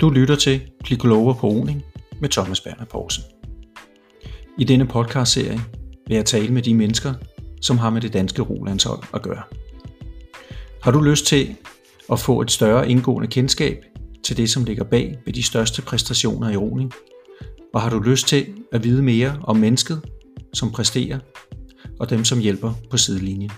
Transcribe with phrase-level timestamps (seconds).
[0.00, 1.84] Du lytter til Bliv klogere på oning
[2.20, 3.24] med Thomas Berner Poulsen.
[4.58, 5.60] I denne podcastserie
[6.06, 7.14] vil jeg tale med de mennesker,
[7.62, 9.42] som har med det danske rolandshold at gøre.
[10.82, 11.56] Har du lyst til
[12.12, 13.84] at få et større indgående kendskab
[14.24, 16.92] til det, som ligger bag ved de største præstationer i roning?
[17.74, 20.00] Og har du lyst til at vide mere om mennesket,
[20.52, 21.18] som præsterer,
[22.00, 23.50] og dem, som hjælper på sidelinjen?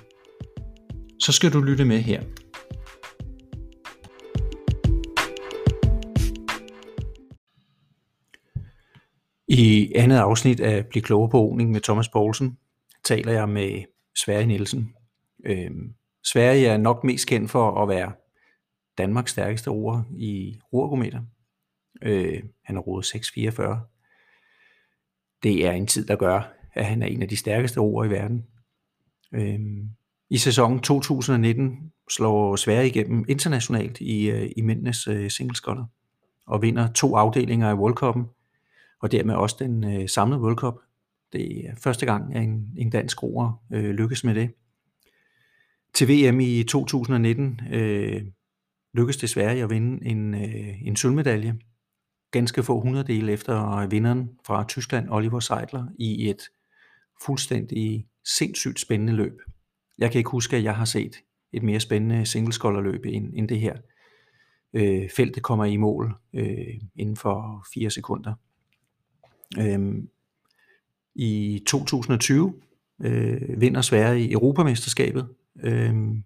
[1.20, 2.22] Så skal du lytte med her.
[9.48, 12.58] I andet afsnit af Bliv klogere på roning med Thomas Poulsen
[13.04, 13.82] taler jeg med
[14.16, 14.94] Sverre Nielsen.
[15.44, 15.94] Øhm,
[16.24, 18.12] Sverige er nok mest kendt for at være
[18.98, 21.20] Danmarks stærkeste roer i roergometer.
[22.02, 23.80] Øh, han har roet 644.
[25.42, 28.10] Det er en tid, der gør, at han er en af de stærkeste roer i
[28.10, 28.46] verden.
[29.32, 29.88] Øhm,
[30.30, 35.84] I sæsonen 2019 slår Sverige igennem internationalt i, øh, i mændenes øh, singleskotter
[36.46, 38.37] og vinder to afdelinger i World Cup'en
[39.00, 40.74] og dermed også den øh, samlede World Cup.
[41.32, 44.50] Det er første gang, at en, en dansk roer øh, lykkes med det.
[45.94, 48.22] Til VM i 2019 øh,
[48.94, 51.58] lykkedes det Sverige at vinde en, øh, en sølvmedalje,
[52.30, 56.42] ganske få hundreddele efter vinderen fra Tyskland, Oliver Seidler, i et
[57.26, 59.38] fuldstændig sindssygt spændende løb.
[59.98, 61.16] Jeg kan ikke huske, at jeg har set
[61.52, 63.76] et mere spændende singleskolderløb end, end det her.
[64.72, 68.34] Øh, feltet kommer i mål øh, inden for 4 sekunder.
[69.58, 70.08] Øhm,
[71.14, 72.54] I 2020
[73.02, 75.28] øh, vinder Sverige i Europamesterskabet.
[75.62, 76.24] Øhm,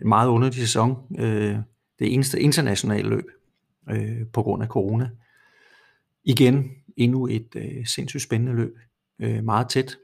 [0.00, 0.96] en meget underlig sæson.
[1.18, 1.56] Øh,
[1.98, 3.26] det eneste internationale løb
[3.90, 5.10] øh, på grund af corona.
[6.24, 8.78] Igen endnu et øh, sindssygt spændende løb.
[9.18, 9.96] Øh, meget tæt.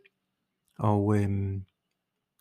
[0.79, 1.61] Og øh,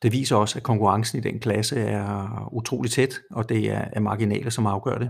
[0.02, 4.00] det viser også, at konkurrencen i den klasse er utrolig tæt, og det er, er
[4.00, 5.10] marginaler, som afgør det.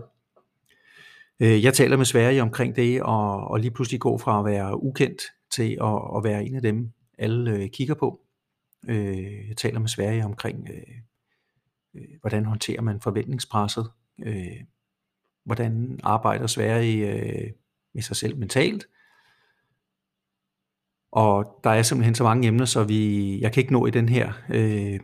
[1.39, 4.83] Øh, jeg taler med Sverige omkring det, og, og lige pludselig går fra at være
[4.83, 8.21] ukendt til at, at være en af dem, alle øh, kigger på.
[8.89, 10.95] Øh, jeg taler med Sverige omkring, øh,
[11.95, 13.89] øh, hvordan håndterer man forventningspresset,
[14.25, 14.63] øh,
[15.45, 17.53] hvordan arbejder Sverige
[17.93, 18.87] med sig selv mentalt,
[21.11, 24.09] og der er simpelthen så mange emner, så vi, jeg kan ikke nå i den
[24.09, 24.99] her øh,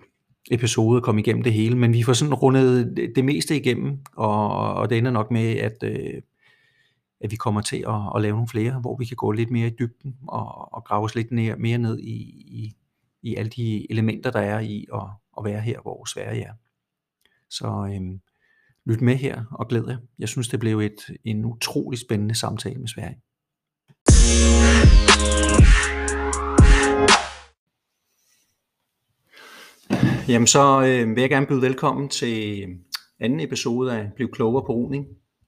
[0.51, 4.73] episode at komme igennem det hele, men vi får sådan rundet det meste igennem, og,
[4.73, 6.21] og det ender nok med, at, øh,
[7.23, 9.67] at vi kommer til at, at lave nogle flere, hvor vi kan gå lidt mere
[9.67, 12.15] i dybden og, og grave os lidt mere, mere ned i,
[12.61, 12.75] i,
[13.21, 15.01] i alle de elementer, der er i at,
[15.37, 16.53] at være her, hvor Sverige er.
[17.49, 18.21] Så øhm,
[18.85, 19.97] lyt med her og glæd jer.
[20.19, 23.17] Jeg synes, det blev et, en utrolig spændende samtale med Sverige.
[30.27, 32.67] Jamen så øh, vil jeg gerne byde velkommen til
[33.19, 35.05] anden episode af Bliv klogere på roning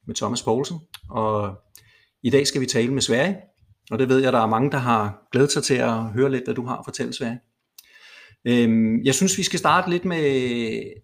[0.08, 0.78] med Thomas Poulsen.
[1.10, 1.65] Og
[2.26, 3.38] i dag skal vi tale med Sverige,
[3.92, 6.44] og det ved jeg, der er mange, der har glædet sig til at høre lidt,
[6.44, 7.40] hvad du har at fortælle, Sverige.
[8.46, 10.24] Øhm, jeg synes, vi skal starte lidt med,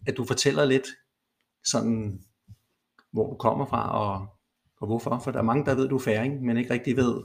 [0.08, 0.88] at du fortæller lidt
[1.66, 2.20] sådan,
[3.12, 4.28] hvor du kommer fra og,
[4.82, 5.22] og hvorfor.
[5.24, 7.22] For der er mange, der ved, du er færing, men ikke rigtig ved,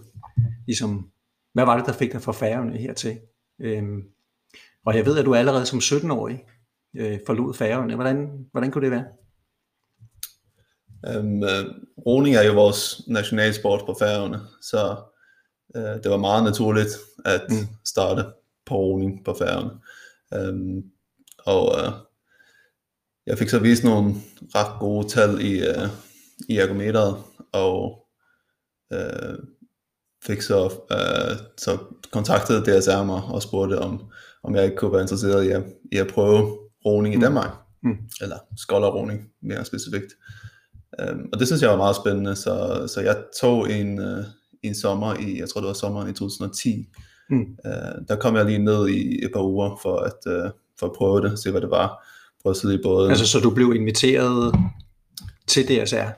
[0.66, 1.10] ligesom,
[1.52, 3.18] hvad var det, der fik dig fra færgerne hertil.
[3.60, 4.02] Øhm,
[4.86, 6.44] og jeg ved, at du allerede som 17-årig
[6.96, 7.94] øh, forlod færgerne.
[7.94, 9.04] Hvordan, hvordan kunne det være?
[11.16, 11.64] Um, uh,
[12.06, 14.96] roning er jo vores nationalsport på Færøerne, så
[15.74, 16.90] uh, det var meget naturligt
[17.24, 17.56] at mm.
[17.84, 18.24] starte
[18.66, 19.70] på roning på Færøerne.
[20.50, 20.82] Um,
[21.38, 21.92] og uh,
[23.26, 24.14] jeg fik så vist nogle
[24.54, 25.88] ret gode tal i, uh,
[26.48, 27.16] i ergometeret,
[27.52, 28.06] og
[28.94, 29.34] uh,
[30.24, 31.78] fik så, uh, så
[32.12, 34.10] kontaktede DSR mig og spurgte, om,
[34.42, 35.62] om jeg ikke kunne være interesseret i at,
[35.92, 37.22] i at prøve roning i mm.
[37.22, 37.50] Danmark,
[37.82, 37.96] mm.
[38.20, 40.12] eller skolderroning mere specifikt.
[41.02, 44.24] Um, og det synes jeg var meget spændende, så, så jeg tog en, uh,
[44.62, 46.88] en sommer i, jeg tror det var sommeren i 2010,
[47.30, 47.40] mm.
[47.40, 47.72] uh,
[48.08, 51.20] der kom jeg lige ned i et par uger for at, uh, for at prøve
[51.20, 52.06] det, se hvad det var,
[52.42, 53.10] prøve at sidde i båden.
[53.10, 54.54] Altså så du blev inviteret
[55.46, 56.10] til DSR,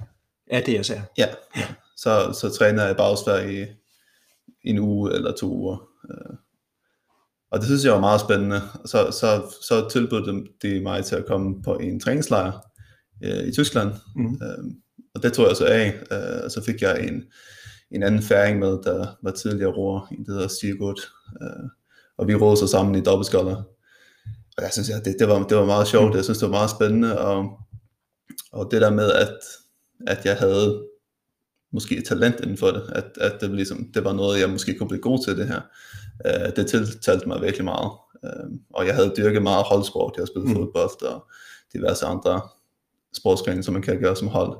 [0.50, 1.00] af DSR?
[1.19, 1.26] Ja,
[1.56, 1.67] ja.
[1.97, 3.67] Så, så træner jeg i Bagsvær i
[4.64, 5.76] en uge eller to uger.
[6.05, 6.37] Uh,
[7.50, 8.61] og det synes jeg var meget spændende.
[8.85, 12.68] Så, så, så tilbød de mig til at komme på en træningslejr
[13.25, 13.93] øh, i Tyskland.
[14.17, 14.41] Mm.
[14.43, 14.65] Øh,
[15.15, 15.87] og det tog jeg så af.
[16.12, 17.25] Øh, og så fik jeg en,
[17.91, 21.00] en anden færing med, der var tidligere roer, en der hedder Sigurd.
[21.43, 21.69] Øh,
[22.19, 23.56] og vi rådede så sammen i dobbeltskoller.
[24.56, 26.11] Og jeg synes, ja, det, det, var, det var meget sjovt.
[26.11, 26.17] Mm.
[26.17, 27.19] Jeg synes, det var meget spændende.
[27.19, 27.59] Og,
[28.53, 29.38] og det der med, at,
[30.06, 30.85] at jeg havde
[31.73, 34.75] måske et talent inden for det, at, at det, ligesom, det var noget, jeg måske
[34.75, 35.61] kunne blive god til det her.
[36.25, 37.91] Uh, det tiltalte mig virkelig meget.
[38.23, 40.56] Uh, og jeg havde dyrket meget holdsport, jeg havde spillet mm.
[40.56, 41.26] fodbold og
[41.73, 42.41] diverse andre
[43.16, 44.58] sportsgrene, som man kan gøre som hold.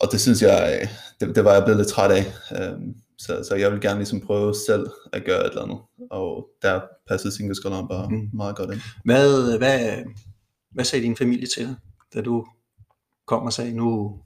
[0.00, 0.88] og det synes jeg,
[1.20, 2.24] det, det var jeg blevet lidt træt af.
[2.72, 5.78] Um, så, så jeg vil gerne ligesom prøve selv at gøre et eller andet.
[6.10, 8.30] Og der passede singleskoleren bare mm.
[8.32, 8.80] meget godt ind.
[9.04, 10.04] Hvad, hvad,
[10.70, 11.76] hvad sagde din familie til dig,
[12.14, 12.46] da du
[13.26, 14.18] kom og sagde, nu,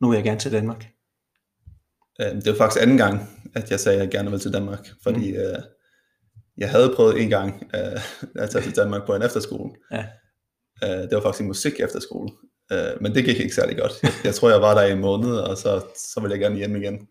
[0.00, 0.86] nu vil jeg gerne til Danmark?
[2.22, 4.88] Um, det var faktisk anden gang, at jeg sagde, at jeg gerne vil til Danmark.
[5.02, 5.36] Fordi mm.
[5.36, 5.62] uh,
[6.58, 8.02] jeg havde prøvet en gang uh,
[8.42, 9.70] at tage til Danmark på en efterskole.
[9.92, 10.04] Ja.
[10.82, 12.30] Uh, det var faktisk en musik efterskole.
[12.74, 13.92] Uh, men det gik ikke særlig godt.
[14.02, 15.80] Jeg, jeg tror, jeg var der i en måned, og så,
[16.14, 17.08] så ville jeg gerne hjem igen.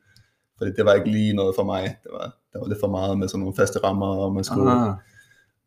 [0.58, 1.84] Fordi det var ikke lige noget for mig.
[2.04, 4.72] Det var, det var lidt for meget med sådan nogle faste rammer, og man skulle,
[4.72, 4.92] Aha.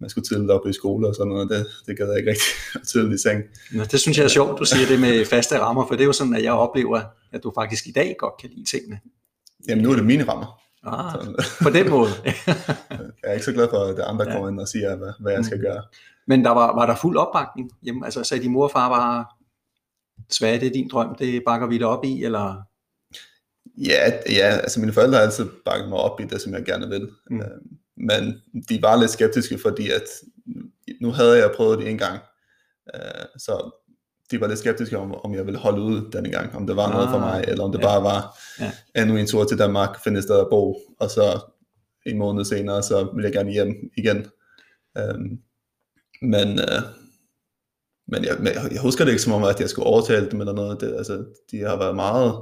[0.00, 1.50] man skulle tidligt op i skole og sådan noget.
[1.50, 2.52] Det, det gad jeg ikke rigtig
[2.92, 3.42] tidligt i seng.
[3.72, 6.06] Nå, det synes jeg er sjovt, du siger det med faste rammer, for det er
[6.06, 7.00] jo sådan, at jeg oplever,
[7.32, 9.00] at du faktisk i dag godt kan lide tingene.
[9.68, 10.60] Jamen nu er det mine rammer.
[10.86, 11.12] Ah,
[11.62, 12.10] på den måde.
[13.20, 15.44] jeg er ikke så glad for, at andre kommer ind og siger, hvad, hvad jeg
[15.44, 15.62] skal mm.
[15.62, 15.82] gøre.
[16.26, 17.70] Men der var, var der fuld opbakning?
[17.86, 19.24] Jamen, altså sagde din mor og far bare,
[20.30, 22.62] Svage, det er din drøm, det bakker vi dig op i, eller?
[23.78, 26.88] Ja, ja, altså mine forældre har altid bakket mig op i det, som jeg gerne
[26.88, 27.08] vil.
[27.30, 27.40] Mm.
[27.40, 27.46] Øh,
[27.96, 30.02] men de var lidt skeptiske, fordi at
[31.00, 32.18] nu havde jeg prøvet det en gang.
[32.94, 33.70] Øh, så
[34.30, 36.86] de var lidt skeptiske om, om jeg ville holde ud denne gang, om det var
[36.86, 37.84] ah, noget for ah, mig, eller om det ja.
[37.84, 38.72] bare var ja.
[39.02, 41.40] endnu en tur til Danmark, finde et sted at bo, og så
[42.06, 44.26] en måned senere, så ville jeg gerne hjem igen.
[44.98, 45.38] Um,
[46.24, 47.04] men uh,
[48.08, 48.38] men jeg,
[48.72, 50.80] jeg husker det ikke som om, at jeg skulle overtale dem eller noget.
[50.80, 52.34] Det, altså, de har været meget,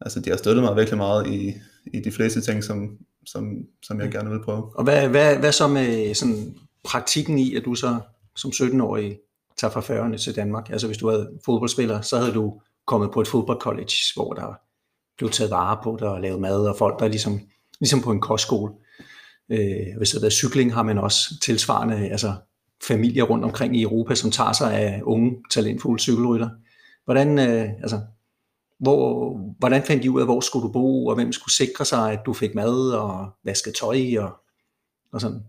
[0.00, 1.54] altså de har støttet mig virkelig meget i,
[1.94, 3.44] i de fleste ting, som, som,
[3.82, 4.76] som jeg gerne vil prøve.
[4.76, 6.54] Og hvad, hvad, hvad så med sådan
[6.84, 7.98] praktikken i, at du så
[8.36, 9.18] som 17-årig
[9.56, 10.70] tager fra Færøerne til Danmark?
[10.70, 14.60] Altså hvis du havde fodboldspiller, så havde du kommet på et fodboldcollege, hvor der
[15.18, 17.40] blev taget vare på dig og lavet mad, og folk der ligesom,
[17.80, 18.72] ligesom på en kostskole.
[19.52, 22.32] Øh, hvis det er cykling, har man også tilsvarende altså
[22.82, 26.50] familier rundt omkring i Europa, som tager sig af unge, talentfulde cykelrytter.
[27.04, 28.00] Hvordan, øh, altså,
[28.78, 32.12] hvor, hvordan fandt de ud af, hvor skulle du bo, og hvem skulle sikre sig,
[32.12, 34.30] at du fik mad og vasket tøj og,
[35.12, 35.42] og sådan?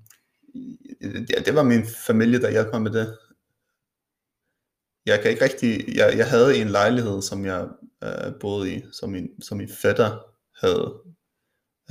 [1.01, 3.17] Ja, det var min familie, der hjalp mig med det.
[5.05, 7.67] Jeg kan ikke rigtig, jeg, jeg havde en lejlighed, som jeg
[8.03, 10.17] øh, boede i, som min, som min fætter
[10.61, 10.93] havde.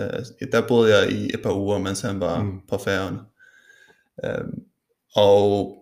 [0.01, 2.61] Øh, der boede jeg i et par uger, mens han var mm.
[2.69, 3.19] på færgen.
[4.25, 4.45] Øh,
[5.19, 5.75] og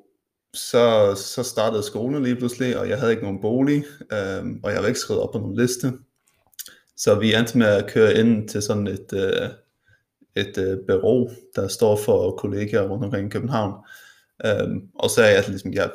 [0.54, 4.80] så, så startede skolen lige pludselig, og jeg havde ikke nogen bolig, øhm, og jeg
[4.80, 5.92] var ikke skrevet op på nogen liste.
[6.96, 9.48] Så vi endte med at køre ind til sådan et, øh,
[10.36, 13.74] et øh, bureau, der står for kollegaer rundt omkring i København.
[14.46, 15.90] Øhm, og så sagde jeg, at ligesom, jeg,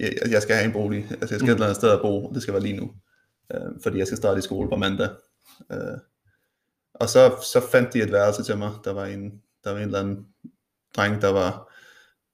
[0.00, 1.50] jeg, jeg skal have en bolig, altså jeg skal mm.
[1.50, 2.92] et eller andet sted at bo, og det skal være lige nu,
[3.54, 5.08] øh, fordi jeg skal starte i skole på mandag.
[5.72, 5.98] Øh,
[6.94, 9.84] og så, så fandt de et værelse til mig, der var en, der var en
[9.84, 10.26] eller anden
[10.96, 11.69] dreng, der var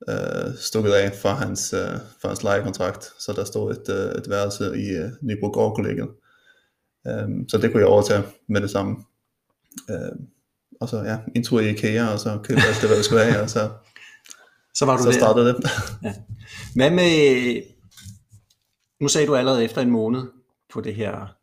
[0.09, 4.31] øh, stukket af fra hans, øh, fra hans lejekontrakt, så der stod et, øh, et
[4.31, 6.09] værelse i øh, Nybrogård kollegiet.
[7.07, 8.97] Øh, så det kunne jeg overtage med det samme.
[9.91, 10.17] Øh,
[10.81, 13.25] og så ja, en tur i IKEA, og så købte jeg det, hvad jeg skulle
[13.25, 13.71] have, og så,
[14.75, 15.57] så, var du så startede det.
[16.03, 16.15] ja.
[16.75, 17.63] Hvad med,
[19.01, 20.23] nu sagde du allerede efter en måned
[20.73, 21.37] på det her,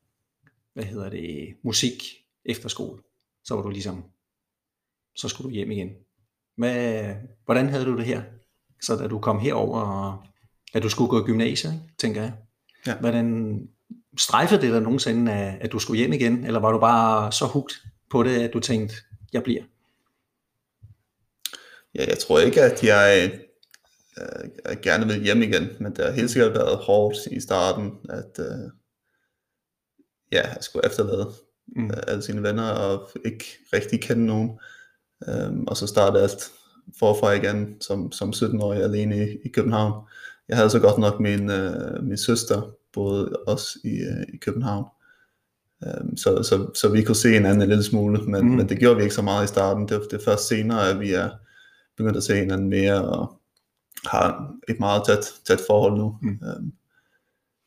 [0.74, 2.04] hvad hedder det, musik
[2.46, 3.02] efter skole,
[3.44, 4.04] så var du ligesom,
[5.16, 5.90] så skulle du hjem igen.
[6.58, 7.06] Hvad,
[7.46, 8.22] hvordan havde du det her?
[8.86, 10.24] Så da du kom herover, og
[10.74, 12.34] at du skulle gå i gymnasiet, tænker jeg.
[12.88, 12.96] Ja.
[12.96, 13.60] Hvordan
[14.18, 17.74] strejfede det dig nogensinde, at, du skulle hjem igen, eller var du bare så hugt
[18.10, 18.96] på det, at du tænkte,
[19.34, 19.64] jeg bliver?
[21.96, 23.32] Ja, jeg tror ikke, at jeg,
[24.18, 28.40] øh, gerne vil hjem igen, men det har helt sikkert været hårdt i starten, at
[28.40, 28.72] øh,
[30.32, 31.32] ja, jeg skulle efterlade
[31.76, 31.92] mm.
[32.08, 34.60] alle sine venner og ikke rigtig kende nogen.
[35.28, 36.52] Um, og så startede alt
[37.00, 40.08] forfra igen som, som 17-årig alene i, i København.
[40.50, 44.86] Jeg havde så godt nok min, øh, min søster boede også i, øh, i København.
[45.86, 48.56] Um, så, så, så vi kunne se hinanden en lille smule, men, mm.
[48.56, 49.88] men det gjorde vi ikke så meget i starten.
[49.88, 51.30] Det, det er først senere, at vi er
[51.98, 53.40] begyndt at se hinanden mere og
[54.06, 56.18] har et meget tæt, tæt forhold nu.
[56.22, 56.40] Mm.
[56.58, 56.74] Um,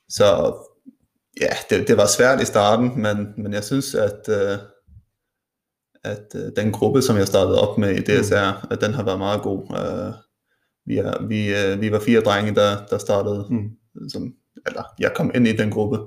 [0.08, 0.54] så
[1.40, 4.58] ja, det, det var svært i starten, men, men jeg synes, at øh,
[6.06, 8.68] at øh, den gruppe, som jeg startede op med i DSR, mm.
[8.70, 9.58] at den har været meget god.
[9.58, 10.14] Uh,
[10.86, 13.70] vi, er, vi, uh, vi var fire drenge, der, der startede, mm.
[14.08, 14.34] som,
[14.66, 15.98] eller jeg kom ind i den gruppe,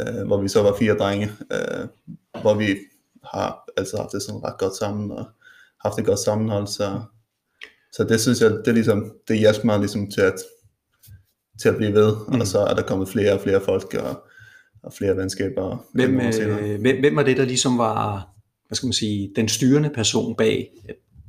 [0.00, 1.88] uh, hvor vi så var fire drenge, uh,
[2.42, 2.76] hvor vi
[3.24, 5.26] har altså haft det sådan ret godt sammen, og
[5.84, 7.00] haft et godt sammenhold, så,
[7.92, 10.34] så det synes jeg, det, ligesom, det hjælper mig ligesom til at,
[11.60, 12.40] til at blive ved, mm.
[12.40, 14.22] og så er der kommet flere og flere folk, og,
[14.82, 15.84] og flere venskaber.
[15.94, 18.35] Hvem, øh, hvem, hvem var det, der ligesom var
[18.66, 20.72] hvad skal man sige, den styrende person bag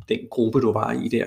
[0.09, 1.25] den gruppe, du var i der?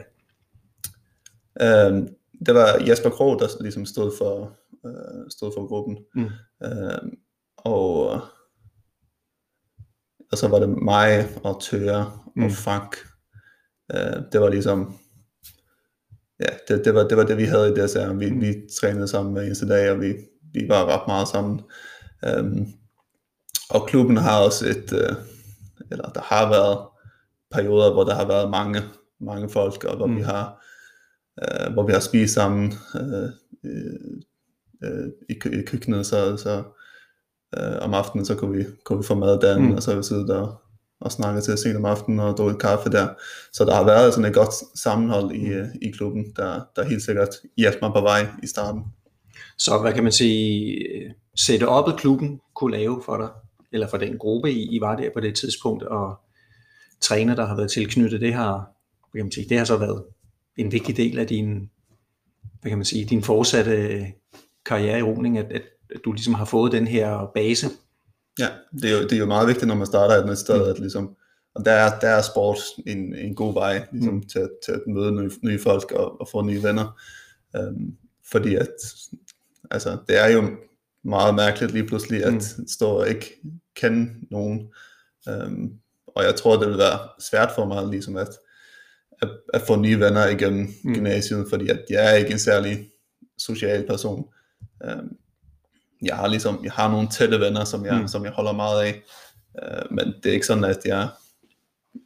[1.63, 2.09] Øhm,
[2.47, 5.99] det var Jasper Krog, der ligesom stod for, øh, stod for gruppen.
[6.15, 6.29] Mm.
[6.65, 7.19] Øhm,
[7.57, 8.21] og
[10.33, 12.51] og så var det mig og Tøre og Mm.
[12.51, 12.97] Frank.
[13.95, 14.95] Øh, det var ligesom,
[16.41, 18.13] ja, det, det, var, det var det, vi havde i DSR.
[18.13, 18.41] Vi, Mm.
[18.41, 20.15] vi trænede sammen hver eneste dag, og vi,
[20.53, 21.61] vi var ret meget sammen.
[22.25, 22.67] Øhm,
[23.71, 25.17] og klubben har også et, øh,
[25.91, 26.79] eller der har været
[27.51, 28.81] perioder, hvor der har været mange,
[29.21, 30.17] mange folk, og hvor Mm.
[30.17, 30.65] vi har,
[31.43, 33.29] øh, hvor vi har spist sammen øh,
[33.65, 34.21] øh,
[34.85, 36.63] øh, i, i køkkenet, så, så
[37.59, 39.71] øh, om aftenen, så kunne vi, kunne vi få mad derinde, Mm.
[39.71, 39.77] mm.
[39.77, 40.63] og så vi siddet der
[41.01, 43.09] og snakket til sent om aftenen og drukket kaffe der.
[43.53, 47.03] Så der har været sådan et godt sammenhold i, øh, i klubben, der, der helt
[47.03, 48.83] sikkert hjalp mig på vej i starten.
[49.59, 50.79] Så hvad kan man sige,
[51.37, 53.29] sætte op klubben kunne lave for dig,
[53.73, 56.21] eller for den gruppe, I, I var der på det tidspunkt, og
[57.01, 58.71] træner, der har været tilknyttet, det har,
[59.15, 60.03] kan man sige, det har så været
[60.57, 61.71] en vigtig del af din,
[62.61, 64.07] hvad kan man sige, din fortsatte
[64.67, 65.63] karriere i roning, at, at,
[65.95, 67.67] at du ligesom har fået den her base.
[68.39, 70.65] Ja, det er, jo, det er jo meget vigtigt, når man starter et nyt sted,
[70.65, 70.71] Mm.
[70.71, 71.17] at ligesom,
[71.55, 74.23] og der er, der er sport en, en god vej ligesom, Mm.
[74.27, 77.01] til, at- til at møde nye, nye folk og, og få nye venner.
[77.59, 77.97] Um,
[78.33, 78.69] fordi at,
[79.71, 80.45] altså, det er jo
[81.05, 82.69] meget mærkeligt lige pludselig at Mm.
[82.69, 83.35] stå og ikke
[83.77, 84.69] kende nogen.
[85.31, 85.73] Um,
[86.07, 88.29] og jeg tror, det vil være svært for mig ligesom at,
[89.23, 90.95] at, at få nye venner igennem Mm.
[90.95, 92.91] gymnasiet, fordi at jeg er ikke en særlig
[93.39, 94.25] social person.
[94.85, 95.17] Um,
[96.03, 98.09] jeg har ligesom, jeg har nogle tætte venner, som jeg, Mm.
[98.09, 99.03] som jeg holder meget af,
[99.63, 101.09] uh, men det er ikke sådan, at jeg,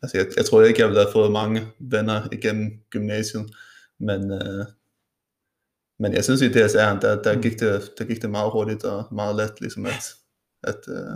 [0.02, 3.50] altså jeg, jeg tror ikke, jeg ville have fået mange venner igennem gymnasiet,
[4.00, 4.66] men, uh,
[6.04, 7.42] men jeg synes i DSR, der, der, Mm.
[7.42, 10.04] gik det, der gik det meget hurtigt og meget let, ligesom at,
[10.62, 11.14] at, uh,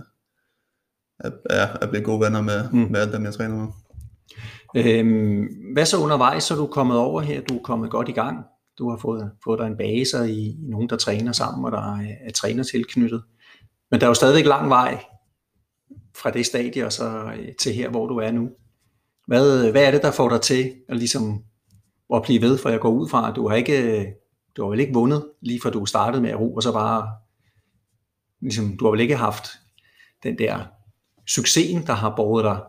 [1.21, 2.79] at, ja, at blive gode venner med, Mm.
[2.79, 3.67] med alle dem, jeg træner med.
[4.77, 8.13] Øhm, hvad så undervejs, så er du kommet over her, du er kommet godt i
[8.13, 8.45] gang,
[8.79, 11.73] du har fået, fået dig en base og i, i nogen, der træner sammen, og
[11.73, 13.23] der er, er træner tilknyttet.
[13.91, 15.05] Men der er jo stadigvæk lang vej
[16.17, 18.49] fra det stadie og så øh, til her, hvor du er nu.
[19.27, 21.43] Hvad, hvad er det, der får dig til at, ligesom,
[22.15, 22.59] at blive ved?
[22.59, 24.07] For jeg går ud fra, at du har ikke,
[24.57, 27.17] du har vel ikke vundet, lige fra du startede med at ro, og så bare,
[28.41, 29.49] ligesom, du har vel ikke haft
[30.23, 30.65] den der
[31.27, 32.61] succesen, der har båret dig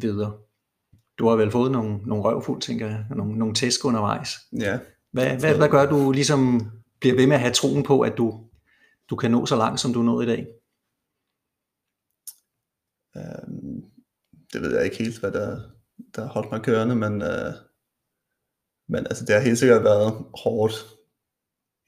[0.00, 0.38] videre.
[1.18, 4.36] Du har vel fået nogle, nogle røvfuld, tænker jeg, nogle, nogle tæsk undervejs.
[4.52, 4.78] Ja,
[5.12, 8.44] Hvad, hvad, hvad gør du ligesom bliver ved med at have troen på, at du,
[9.10, 10.46] du kan nå så langt, som du nået i dag?
[13.14, 13.84] um,
[14.52, 15.60] det ved jeg ikke helt, hvad der,
[16.16, 17.52] der holdt mig kørende, men, uh,
[18.88, 20.72] men altså, det har helt sikkert været hårdt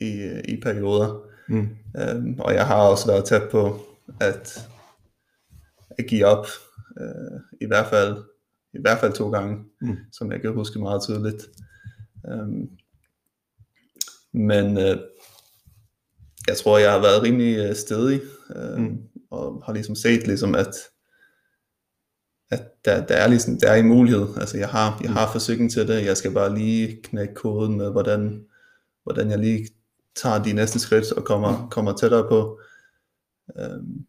[0.03, 1.21] i, øh, i perioder.
[1.49, 1.69] Mm.
[2.17, 3.81] Um, og jeg har også været tæt på
[4.21, 4.69] at,
[5.99, 6.47] at give op,
[7.01, 8.17] uh, i hvert fald
[8.75, 9.97] i hvert fald to gange, Mm.
[10.13, 11.47] som jeg kan huske meget tydeligt.
[12.33, 12.69] Um,
[14.33, 14.99] men uh,
[16.49, 18.21] jeg tror, jeg har været rimelig uh, stedig,
[18.57, 18.85] uh, Mm.
[18.85, 18.99] mm.
[19.31, 20.75] og har ligesom set, ligesom, at,
[22.51, 24.27] at der, der, er ligesom, der er en mulighed.
[24.37, 26.05] Altså, jeg har, jeg har forsikring til det.
[26.05, 28.45] Jeg skal bare lige knække koden med, hvordan,
[29.05, 29.69] hvordan jeg lige
[30.17, 32.61] tager de næste skridt og kommer, kommer tættere på.
[33.49, 34.07] Um,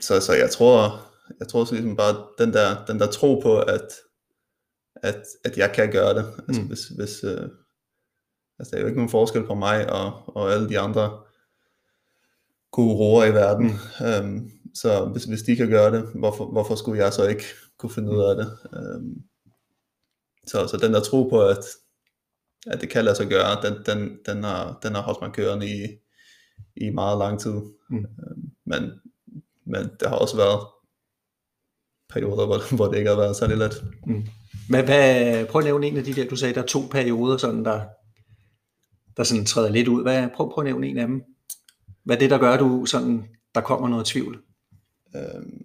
[0.00, 1.00] så, så jeg tror,
[1.40, 3.88] jeg tror så ligesom bare den der, den der tro på, at,
[4.94, 6.24] at, at jeg kan gøre det.
[6.48, 6.68] Altså Mm.
[6.68, 7.48] hvis, hvis øh,
[8.58, 11.20] altså der er jo ikke nogen forskel på mig og, og alle de andre
[12.70, 13.66] guruer i verden.
[13.66, 14.06] Mm.
[14.06, 17.44] Øhm, så hvis, hvis de kan gøre det, hvorfor, hvorfor skulle jeg så ikke
[17.78, 18.58] kunne finde ud af det?
[18.76, 19.22] Øhm,
[20.46, 21.64] så, så den der tro på, at,
[22.66, 25.66] at det kan lade sig gøre, den, den, den, har, den har holdt mig kørende
[25.66, 25.86] i,
[26.76, 27.54] i meget lang tid.
[27.90, 27.96] Mm.
[27.96, 28.90] Øhm, men,
[29.66, 30.66] men der har også været
[32.08, 33.84] perioder, hvor, hvor det ikke har været særlig let.
[34.06, 34.26] Mm.
[34.68, 37.36] Hvad, hvad, prøv at nævne en af de der, du sagde, der er to perioder,
[37.36, 37.80] sådan der,
[39.16, 40.02] der sådan træder lidt ud.
[40.02, 41.22] Hvad, prøv, prøv at nævne en af dem.
[42.04, 44.42] Hvad er det, der gør, du sådan, der kommer noget tvivl?
[45.16, 45.62] Øhm,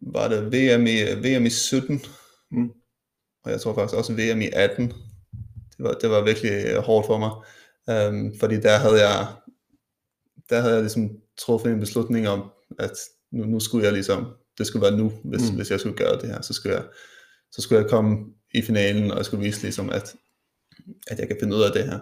[0.00, 2.00] var det VM i, VM i 17,
[2.50, 2.70] Mm.
[3.44, 4.92] og jeg tror faktisk også VM i 18.
[5.82, 7.30] Det var, det var virkelig øh, hårdt for mig,
[7.90, 9.26] øhm, fordi der havde jeg,
[10.50, 12.92] der havde jeg ligesom truffet en beslutning om, at
[13.32, 15.48] nu, nu skulle jeg ligesom, det skulle være nu, hvis, Mm.
[15.48, 15.56] mm.
[15.56, 16.84] hvis jeg skulle gøre det her, så skulle jeg,
[17.52, 18.16] så skulle jeg komme
[18.54, 20.14] i finalen, og jeg skulle vise ligesom, at,
[21.06, 22.00] at jeg kan finde ud af det her.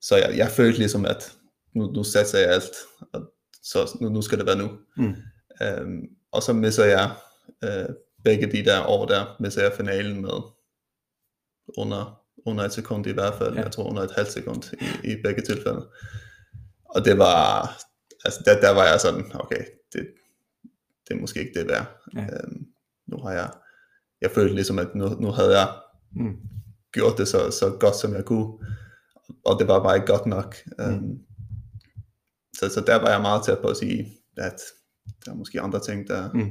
[0.00, 1.32] Så jeg, jeg følte ligesom, at
[1.74, 2.74] nu, nu satser jeg alt,
[3.12, 3.22] og
[3.62, 4.70] så nu, nu skal det være nu.
[4.96, 5.14] Mm.
[5.62, 7.10] Øhm, og så misser jeg
[7.64, 7.88] øh,
[8.24, 10.40] begge de der år der, misser jeg finalen med
[11.78, 13.62] under, under et sekund i hvert fald, Ja.
[13.62, 14.62] jeg tror under et halvt sekund
[15.04, 15.88] i, i begge tilfælde.
[16.84, 17.62] Og det var,
[18.24, 20.06] altså der, der var jeg sådan, okay, det,
[21.08, 21.86] det er måske ikke det værd.
[22.16, 22.20] Ja.
[22.22, 22.66] Øhm,
[23.06, 23.50] nu har jeg,
[24.20, 25.68] jeg følte ligesom, at nu, nu havde jeg
[26.12, 26.36] Mm.
[26.92, 28.46] gjort det så, så godt som jeg kunne,
[29.44, 30.56] og det var bare ikke godt nok.
[30.78, 30.84] Mm.
[30.84, 31.18] Um,
[32.58, 34.60] så, så der var jeg meget tæt på at sige, at
[35.24, 36.50] der er måske andre ting, der, Mm.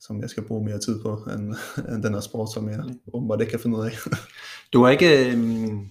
[0.00, 1.54] Som jeg skal bruge mere tid på, end,
[1.94, 2.80] end den her sport, som jeg
[3.12, 3.92] åbenbart ikke kan finde ud af.
[4.72, 5.88] Du har ikke, øhm,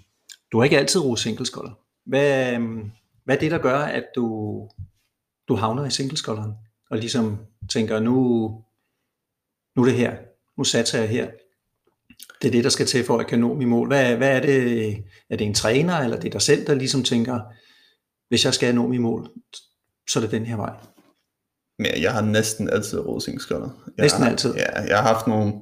[0.52, 1.72] du har ikke altid roet singlesculler.
[2.06, 2.92] Hvad, øhm,
[3.26, 4.68] hvad er det, der gør, at du,
[5.48, 6.54] du havner i singlesculleren?
[6.92, 7.38] Og ligesom
[7.70, 8.14] tænker, nu,
[9.76, 10.18] nu er det her.
[10.58, 11.32] Nu satser jeg her.
[12.42, 13.88] Det er det, der skal til for, at jeg kan nå mit mål.
[13.88, 15.04] Hvad, hvad er det?
[15.30, 17.40] Er det en træner, eller det er dig selv, der ligesom tænker,
[18.30, 19.30] hvis jeg skal nå mit mål,
[20.10, 20.74] så er det den her vej?
[21.80, 23.70] Men jeg har næsten altid roet singlesculler.
[23.98, 24.54] Jeg Næsten har, altid?
[24.56, 25.54] Ja, jeg har haft nogle,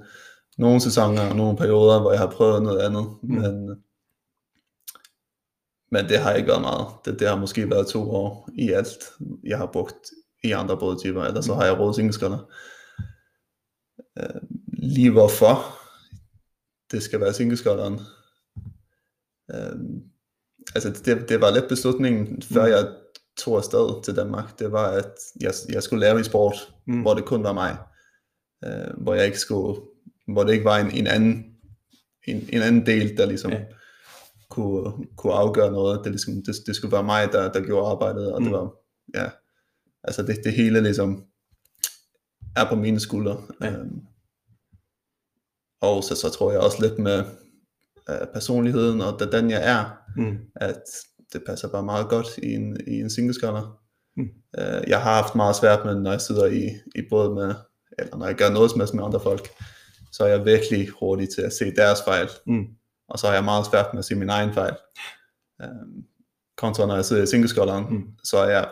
[0.57, 3.35] nogle sæsoner og nogle perioder, hvor jeg har prøvet noget andet, Mm.
[3.35, 3.69] men,
[5.91, 6.87] men det har ikke været meget.
[7.05, 8.97] Det, det har måske været to år i alt,
[9.43, 9.95] jeg har brugt
[10.43, 11.57] i andre bådtyper, eller så Mm.
[11.59, 12.51] har jeg roet singlesculler.
[14.19, 14.41] Øh,
[14.73, 15.79] lige hvorfor
[16.91, 17.99] det skal være singlesculleren.
[19.53, 19.79] Øh,
[20.75, 22.71] altså det, det var lidt beslutningen, før Mm.
[22.71, 22.87] jeg
[23.39, 24.59] tog afsted til Danmark.
[24.59, 27.01] Det var, at jeg, jeg skulle lave i sport, Mm.
[27.01, 27.77] hvor det kun var mig.
[28.65, 29.79] Øh, hvor jeg ikke skulle,
[30.33, 31.43] hvor det ikke var en, en anden
[32.27, 33.63] en, en anden del, der ligesom Ja.
[34.49, 35.99] kunne, kunne afgøre noget.
[36.03, 38.45] Det, ligesom, det, det skulle være mig, der, der gjorde arbejdet, og mm.
[38.45, 38.73] Det var,
[39.15, 39.29] ja,
[40.03, 41.23] altså det, det hele ligesom
[42.55, 43.41] er på mine skuldre.
[43.61, 43.71] Ja.
[43.71, 43.99] Øhm,
[45.81, 47.23] og så, så tror jeg også lidt med
[48.09, 50.37] øh, personligheden, og da- den jeg er, Mm.
[50.55, 50.83] at
[51.33, 53.79] det passer bare meget godt i en, i en singlesculler.
[54.17, 54.27] Mm.
[54.59, 56.65] Øh, jeg har haft meget svært med, når jeg sidder i,
[56.95, 57.55] i båd med,
[57.99, 59.49] eller når jeg gør noget som helst med andre folk,
[60.11, 62.65] så er jeg virkelig hurtig til at se deres fejl, Mm.
[63.09, 64.75] og så har jeg meget svært med at se min egen fejl.
[65.61, 66.03] Øhm,
[66.57, 67.95] kontra når jeg sidder i singlesculleren, Mm.
[67.95, 68.03] mm.
[68.23, 68.69] så er jeg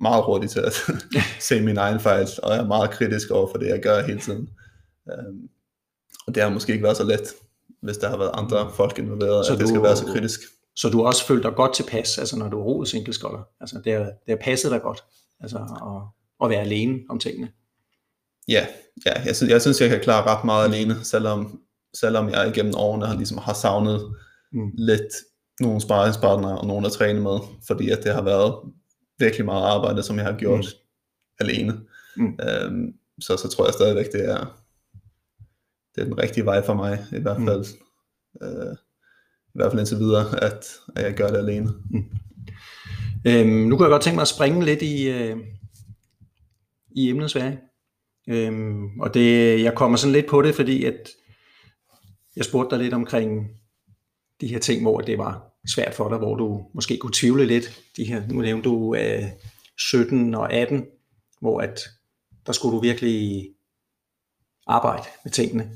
[0.00, 0.72] meget hurtig til at
[1.48, 4.20] se min egen fejl, og jeg er meget kritisk over for det, jeg gør hele
[4.20, 4.48] tiden.
[5.12, 5.48] Øhm,
[6.26, 7.34] og det har måske ikke været så let,
[7.82, 10.40] hvis der har været andre folk involveret, Så at det du- skal være så kritisk.
[10.80, 13.42] Så du også følt dig godt tilpas, altså når du har roet singlesculler.
[13.60, 15.04] Altså det har, det har passet dig godt,
[15.40, 16.02] altså at,
[16.44, 17.48] at være alene om tingene.
[18.48, 18.66] Ja,
[19.06, 21.60] ja jeg, synes, jeg synes, jeg kan klare ret meget alene, selvom,
[22.00, 24.14] selvom jeg igennem årene har, ligesom, har savnet
[24.52, 24.70] Mm.
[24.78, 25.12] lidt
[25.60, 28.54] nogle sparringspartnere og nogen at træne med, fordi at det har været
[29.18, 31.46] virkelig meget arbejde, som jeg har gjort mm.
[31.46, 31.80] alene.
[32.16, 32.38] Mm.
[32.42, 34.62] Øhm, så, så tror jeg stadigvæk, det er,
[35.94, 37.46] det er den rigtige vej for mig, i hvert Mm.
[37.46, 37.64] fald.
[38.42, 38.87] Øh, I
[39.58, 40.66] hvert fald indtil videre, at,
[40.96, 41.70] at jeg gør det alene.
[41.90, 42.04] Mm.
[43.26, 45.36] Øhm, nu kan jeg godt tænke mig at springe lidt i, øh,
[46.90, 47.58] i emnet Sverige.
[48.28, 51.08] Øhm, og det, jeg kommer sådan lidt på det, fordi at
[52.36, 53.48] jeg spurgte dig lidt omkring
[54.40, 57.80] de her ting, hvor det var svært for dig, hvor du måske kunne tvivle lidt.
[57.96, 59.22] De her, nu nævnte du øh,
[59.78, 60.86] 17 og 18,
[61.40, 61.80] hvor at
[62.46, 63.48] der skulle du virkelig
[64.66, 65.70] arbejde med tingene.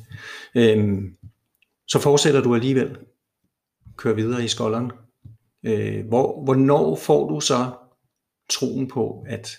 [0.55, 1.17] Øhm,
[1.89, 2.97] så fortsætter du alligevel,
[3.97, 4.91] kører videre i skolderen.
[5.67, 7.71] Øh, hvor, hvornår får du så
[8.51, 9.51] troen på, at,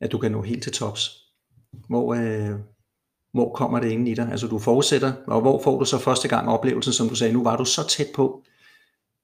[0.00, 1.10] at du kan nå helt til tops?
[1.88, 2.58] Hvor, øh,
[3.32, 4.28] hvor kommer det ind i dig?
[4.30, 7.42] Altså du fortsætter, og hvor får du så første gang oplevelsen, som du sagde, nu
[7.42, 8.42] var du så tæt på,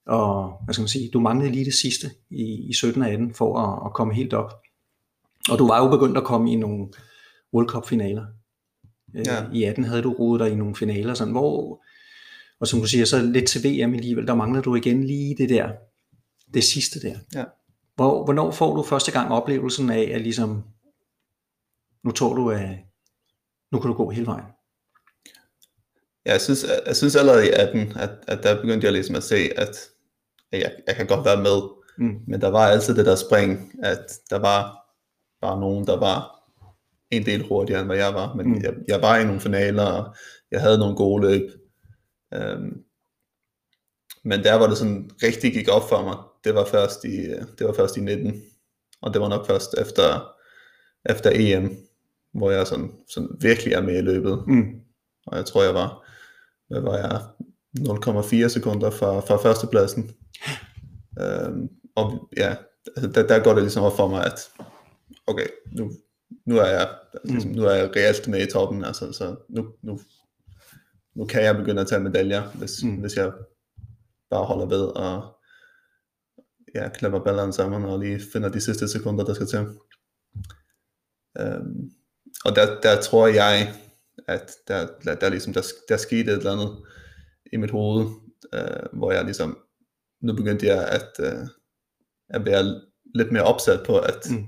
[0.06, 3.34] og hvad skal man sige, du manglede lige det sidste i, i 17 og 18
[3.34, 4.52] for at, at komme helt op.
[5.50, 6.88] Og du var jo begyndt at komme i nogle
[7.54, 8.26] World Cup finaler.
[9.16, 9.46] Øh, Ja.
[9.52, 11.82] I 18 havde du rodet dig i nogle finaler, sådan, hvor,
[12.62, 15.48] og som du siger, så lidt til VM alligevel, der mangler du igen lige det
[15.48, 15.68] der,
[16.54, 17.16] det sidste der.
[17.34, 17.44] Ja.
[17.94, 20.62] Hvor, hvornår får du første gang oplevelsen af, at ligesom,
[22.04, 22.68] nu tror du, at
[23.72, 24.44] nu kan du gå hele vejen?
[26.26, 29.22] Ja, jeg synes, jeg synes allerede i 18, at, at der begyndte jeg ligesom at
[29.22, 29.76] se, at
[30.52, 32.14] at jeg, jeg kan godt være med, Mm.
[32.26, 34.78] men der var altid det der spring, at der var
[35.40, 36.42] bare nogen, der var
[37.10, 38.62] en del hurtigere, end hvad jeg var, men mm.
[38.62, 40.14] jeg, jeg var i nogle finaler, og
[40.50, 41.50] jeg havde nogle gode løb.
[42.36, 42.84] Um,
[44.24, 47.16] men der var det sådan rigtig gik op for mig, det var først i,
[47.58, 48.42] det var først i 19,
[49.02, 50.34] og det var nok først efter,
[51.10, 51.76] efter EM,
[52.34, 54.64] hvor jeg sådan, sådan virkelig er med i løbet Mm.
[55.26, 56.08] og jeg tror, jeg var,
[56.68, 57.20] hvad var jeg,
[57.78, 60.10] 0,4 sekunder fra, fra førstepladsen.
[61.20, 62.56] Øhm, og ja,
[62.96, 64.50] altså der, der går det ligesom op for mig, at
[65.26, 65.90] okay, nu,
[66.46, 66.88] nu er jeg,
[67.24, 70.00] ligesom, nu er jeg reelt med i toppen, altså, så nu, nu,
[71.16, 72.96] nu kan jeg begynde at tage medaljer, hvis, Mm.
[72.96, 73.32] hvis jeg
[74.30, 75.36] bare holder ved og
[76.74, 79.66] ja, klapper ballerne sammen og lige finder de sidste sekunder, der skal til.
[81.38, 81.90] Øhm,
[82.44, 83.74] og der, der tror jeg,
[84.28, 86.84] at der, der, der, ligesom, der, der skete et eller andet
[87.52, 88.06] i mit hoved,
[88.54, 89.58] øh, hvor jeg ligesom,
[90.22, 91.46] nu begyndte jeg at, øh,
[92.28, 92.80] at være
[93.14, 94.46] lidt mere opsat på at, mm.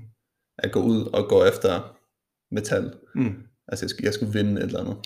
[0.57, 1.97] at gå ud og gå efter
[2.51, 2.93] metal.
[3.15, 3.35] Mm.
[3.67, 4.97] Altså jeg skulle, jeg skulle vinde et eller andet,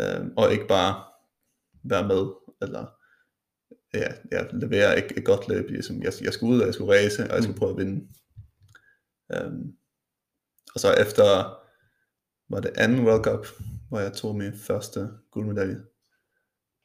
[0.00, 1.04] øh, og ikke bare
[1.84, 2.26] være med,
[2.62, 2.86] eller
[3.94, 5.70] ja, ja, levere et, et godt løb.
[5.70, 7.58] Ligesom, jeg, jeg skulle ud, og jeg skulle race, og jeg skulle Mm.
[7.58, 8.06] prøve at vinde.
[9.46, 9.72] Um,
[10.74, 11.24] og så efter,
[12.54, 13.46] var det anden World Cup,
[13.88, 15.80] hvor jeg tog min første guldmedalje.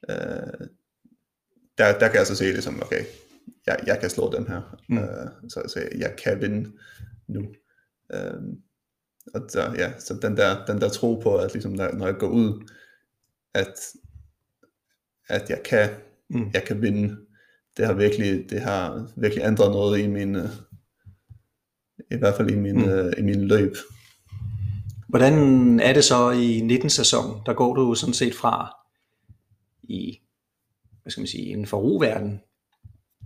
[0.10, 0.68] Øh,
[1.78, 3.06] der, der kan jeg så se det som, okay,
[3.68, 4.98] jeg, jeg kan slå dem her, mm.
[4.98, 6.72] øh, så, så jeg kan vinde
[7.28, 7.42] nu.
[8.14, 8.42] Øh,
[9.34, 12.16] og så, ja, så den der, den der tro på, at ligesom, når, når jeg
[12.20, 12.68] går ud,
[13.54, 13.74] at,
[15.30, 15.90] at jeg kan,
[16.30, 16.52] mm.
[16.54, 17.18] jeg kan vinde,
[17.78, 20.50] det har virkelig, det har virkelig ændret noget i min, øh,
[22.12, 22.84] i hvert fald i min, mm.
[22.84, 23.76] uh, i min løb.
[25.10, 25.34] Hvordan
[25.80, 27.42] er det så i 19 sæson?
[27.46, 28.76] Der går du sådan set fra
[29.84, 30.20] i,
[31.02, 32.42] hvad skal man sige, en forroverden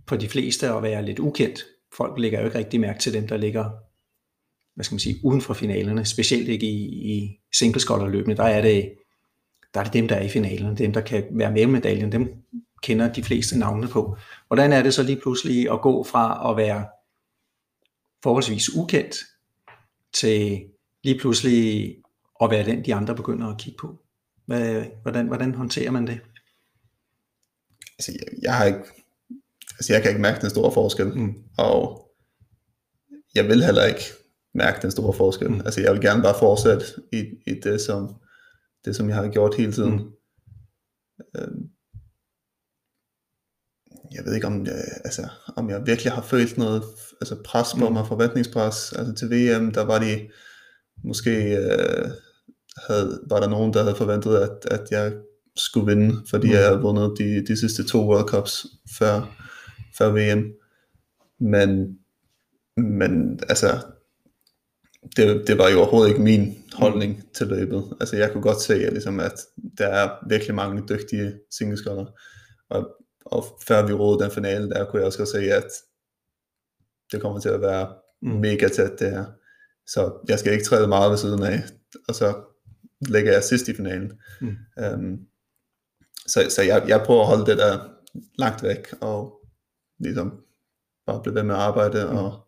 [0.07, 1.63] for de fleste at være lidt ukendt.
[1.97, 3.69] Folk lægger jo ikke rigtig mærke til dem, der ligger
[4.75, 8.93] hvad skal man sige, uden for finalerne, specielt ikke i, i singleskolderløbene, der er det,
[9.75, 12.33] der er det dem, der er i finalen, dem, der kan være med medaljen, dem
[12.83, 14.17] kender de fleste navne på.
[14.47, 16.85] Hvordan er det så lige pludselig at gå fra at være
[18.23, 19.15] forholdsvis ukendt
[20.13, 20.63] til
[21.03, 21.95] lige pludselig
[22.41, 23.97] at være den, de andre begynder at kigge på?
[24.45, 26.19] Hvad, hvordan, hvordan håndterer man det?
[27.99, 28.79] Altså, jeg, jeg har ikke,
[29.77, 31.35] altså, jeg kan ikke mærke den store forskel, mm.
[31.57, 32.11] og
[33.35, 34.03] jeg vil heller ikke
[34.53, 35.49] mærke den store forskel.
[35.49, 35.61] Mm.
[35.65, 38.15] Altså jeg vil gerne bare fortsætte i, i det, som,
[38.85, 39.93] det, som jeg har gjort hele tiden.
[39.93, 40.11] Mm.
[41.37, 41.69] Øhm,
[44.15, 44.73] jeg ved ikke, om jeg,
[45.05, 46.83] altså, om jeg virkelig har følt noget
[47.21, 47.93] altså pres på mm.
[47.93, 48.93] mig, forventningspres.
[48.93, 50.29] Altså til VM, der var de
[51.03, 52.09] måske, øh,
[52.87, 55.13] havde, var der nogen, der havde forventet, at, at jeg
[55.55, 56.53] skulle vinde, fordi mm.
[56.53, 58.65] jeg havde vundet de, de sidste to World Cups
[58.99, 59.35] før,
[59.97, 60.43] før VM.
[61.39, 61.99] Men,
[62.77, 63.81] men altså,
[65.17, 67.93] det, det var jo overhovedet ikke min holdning til løbet.
[67.99, 69.33] Altså jeg kunne godt se, at, ligesom, at
[69.77, 72.05] der er virkelig mange dygtige singleskuller.
[72.69, 72.89] Og,
[73.25, 75.67] og før vi rådede den finale, der kunne jeg også godt se, at
[77.11, 78.29] det kommer til at være mm.
[78.29, 79.25] mega tæt det her.
[79.87, 81.63] Så jeg skal ikke træde meget ved siden af,
[82.07, 82.33] og så
[83.01, 84.11] ligger jeg sidst i finalen.
[84.41, 84.55] Mm.
[84.93, 85.19] Um,
[86.27, 87.89] så så jeg, jeg prøver at holde det der
[88.37, 89.33] langt væk, og
[89.99, 90.41] ligesom
[91.05, 92.17] bare blive ved med at arbejde, mm.
[92.17, 92.44] og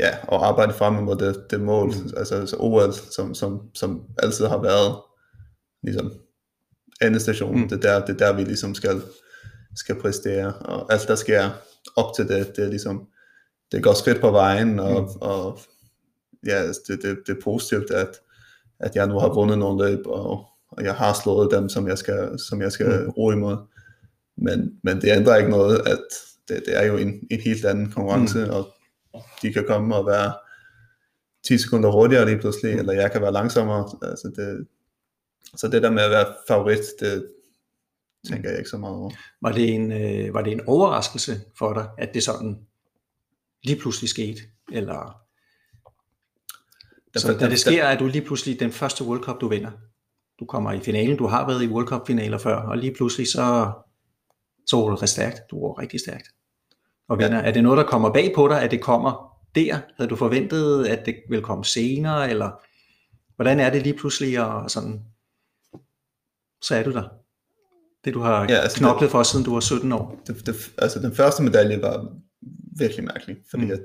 [0.00, 2.10] ja, og arbejde frem mod det, det mål, mm.
[2.16, 4.96] altså, altså OL, som, som, som altid har været
[5.82, 6.12] ligesom
[7.02, 7.68] endestationen, mm.
[7.68, 9.02] det, der, det der vi ligesom skal,
[9.76, 11.50] skal præstere, og alt der sker
[11.96, 13.08] op til det, det er ligesom,
[13.72, 15.08] det går skridt på vejen, og, mm.
[15.20, 15.58] og
[16.46, 18.08] ja, det, det, det er positivt, at,
[18.80, 21.98] at jeg nu har vundet nogle løb, og, og jeg har slået dem, som jeg
[21.98, 23.10] skal, som jeg skal mm.
[23.10, 23.56] ro imod.
[24.36, 26.04] Men, men det ændrer ikke noget, at
[26.48, 28.50] det, det er jo en, en helt anden konkurrence, mm.
[28.50, 28.68] og
[29.42, 30.34] de kan komme og være
[31.46, 33.88] 10 sekunder hurtigere lige pludselig, eller jeg kan være langsommere.
[34.02, 34.66] Altså det,
[35.56, 37.28] så det der med at være favorit, det
[38.28, 39.10] tænker jeg ikke så meget over.
[39.42, 42.66] Var det en, øh, var det en overraskelse for dig, at det sådan
[43.62, 44.40] lige pludselig skete?
[44.72, 45.22] Eller
[47.16, 49.70] så da det sker, at du lige pludselig den første World Cup, du vinder,
[50.40, 53.26] du kommer i finalen, du har været i World Cup finaler før, og lige pludselig
[53.26, 53.72] så,
[54.66, 56.28] så var du stærkt, du var rigtig stærkt
[57.10, 57.38] og vinder.
[57.38, 57.44] Ja.
[57.44, 59.80] Er det noget, der kommer bag på dig, at det kommer der?
[59.96, 62.50] Havde du forventet, at det vil komme senere, eller
[63.36, 65.04] hvordan er det lige pludselig, og sådan,
[66.62, 67.08] så er du der?
[68.04, 70.22] Det du har ja, altså knoklet det, for, siden du var 17 år.
[70.26, 72.16] Det, det, altså den første medalje var
[72.78, 73.70] virkelig mærkelig, fordi mm.
[73.70, 73.80] at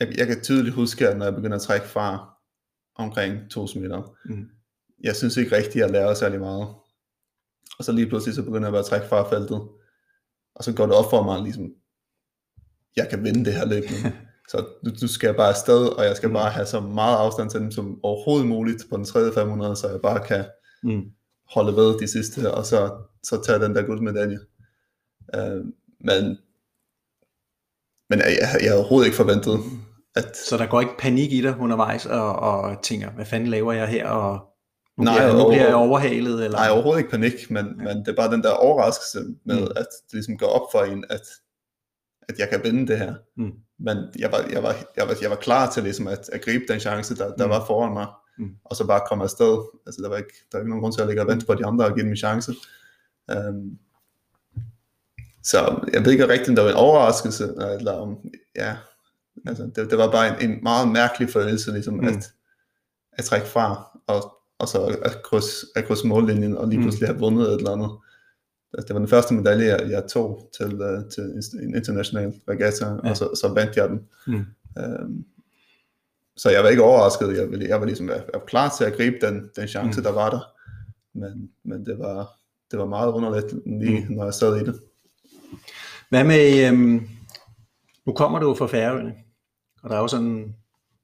[0.00, 2.34] jeg, jeg kan tydeligt huske, at når jeg begynder at trække fra
[2.96, 4.48] omkring 2 meter, mm.
[5.02, 6.68] jeg synes ikke rigtigt, at jeg lærer særlig meget.
[7.78, 9.68] Og så lige pludselig så begynder jeg bare at trække fra feltet,
[10.54, 11.70] og så går det op for mig, ligesom,
[12.96, 14.10] jeg kan vinde det her løb nu.
[14.50, 17.60] Så du, du skal bare afsted, og jeg skal bare have så meget afstand til
[17.60, 20.44] dem som overhovedet muligt på den tredje 500, så jeg bare kan
[20.82, 21.02] mm.
[21.54, 22.90] holde ved de sidste, og så,
[23.22, 24.38] så tage den der guldmedalje.
[25.36, 25.66] Uh,
[26.00, 26.38] men
[28.10, 29.60] men jeg, jeg, jeg havde overhovedet ikke forventet,
[30.16, 30.36] at...
[30.36, 33.88] Så der går ikke panik i dig undervejs, og, og tænker, hvad fanden laver jeg
[33.88, 34.40] her, og
[34.98, 36.44] nu, nej, bliver, nu bliver jeg overhalet?
[36.44, 36.58] Eller?
[36.58, 37.84] Nej, overhovedet ikke panik, men, ja.
[37.84, 39.76] men det er bare den der overraskelse med, mm.
[39.76, 41.20] at det ligesom går op for en, at
[42.28, 43.14] at jeg kan vinde det her.
[43.36, 43.52] Mm.
[43.78, 46.64] Men jeg var, jeg, var, jeg, var, jeg var klar til ligesom at, at gribe
[46.68, 47.50] den chance, der, der mm.
[47.50, 48.06] var foran mig,
[48.38, 48.50] mm.
[48.64, 49.58] og så bare komme afsted.
[49.86, 51.54] Altså, der var ikke, der var ikke nogen grund til at ligge og vente på
[51.54, 52.52] de andre og give dem en chance.
[53.34, 53.78] Um,
[55.42, 58.18] så jeg ved ikke rigtigt, om det var en overraskelse, eller om,
[58.56, 58.76] ja,
[59.46, 62.08] altså, det, det var bare en, en meget mærkelig følelse, ligesom mm.
[62.08, 62.32] at,
[63.12, 66.84] at trække fra, og, og så at krydse, at krydse mållinjen, og lige mm.
[66.84, 67.90] pludselig have vundet et eller andet.
[68.74, 71.24] Altså, det var den første medalje, jeg, jeg tog til, uh, til
[71.62, 73.10] en international regatta, ja.
[73.10, 74.00] og så, så vandt jeg den.
[74.26, 74.44] Mm.
[75.00, 75.24] Um,
[76.36, 79.16] så jeg var ikke overrasket, jeg, jeg var ligesom jeg var klar til at gribe
[79.26, 80.04] den, den chance, mm.
[80.04, 80.40] der var der.
[81.14, 82.30] Men, men det, var,
[82.70, 84.14] det var meget underligt lige, mm.
[84.14, 84.80] når jeg sad i det.
[86.08, 87.08] Hvad med, øhm,
[88.06, 89.14] nu kommer du fra Færøerne,
[89.82, 90.54] og der er jo sådan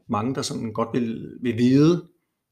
[0.09, 2.05] mange, der sådan godt vil, vil vide.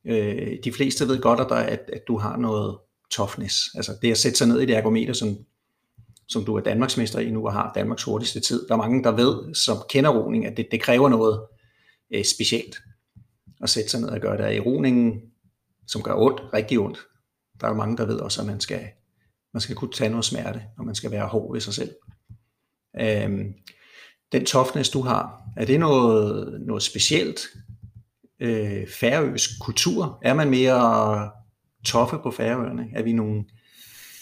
[0.05, 2.79] Øh, de fleste ved godt, at, der, at, at du har noget
[3.11, 3.55] toughness.
[3.75, 5.39] Altså det at sætte sig ned i det ergometer, som,
[6.29, 8.69] som du er Danmarksmester i nu og har Danmarks hurtigste tid.
[8.69, 11.41] Der er mange, der ved, som kender roning, at det, det kræver noget
[12.15, 12.77] øh, specielt
[13.61, 14.57] at sætte sig ned og gøre det.
[14.57, 15.21] I roningen,
[15.87, 16.99] som gør ondt, rigtig ondt,
[17.61, 18.89] der er mange, der ved også, at man skal,
[19.53, 21.95] man skal kunne tage noget smerte, og man skal være hård ved sig selv.
[23.01, 23.55] Øhm,
[24.33, 27.41] den toughness, du har, er det noget, noget specielt
[28.41, 30.19] øh, færøsk kultur?
[30.23, 31.31] Er man mere
[31.85, 32.87] toffe på færøerne?
[32.95, 33.45] Er vi nogle,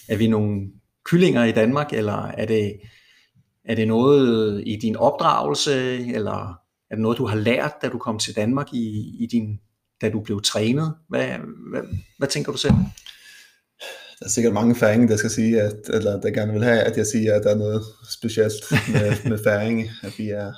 [0.08, 0.70] er vi nogle
[1.04, 2.80] kyllinger i Danmark, eller er det,
[3.64, 5.74] er det noget i din opdragelse,
[6.14, 9.60] eller er det noget, du har lært, da du kom til Danmark, i, i din,
[10.00, 10.94] da du blev trænet?
[11.08, 11.26] Hvad,
[11.70, 11.82] hvad,
[12.18, 12.74] hvad tænker du selv?
[14.18, 16.96] Der er sikkert mange færinger, der skal sige, at, eller der gerne vil have, at
[16.96, 18.54] jeg siger, at der er noget specielt
[18.92, 20.52] med, med færing, at vi er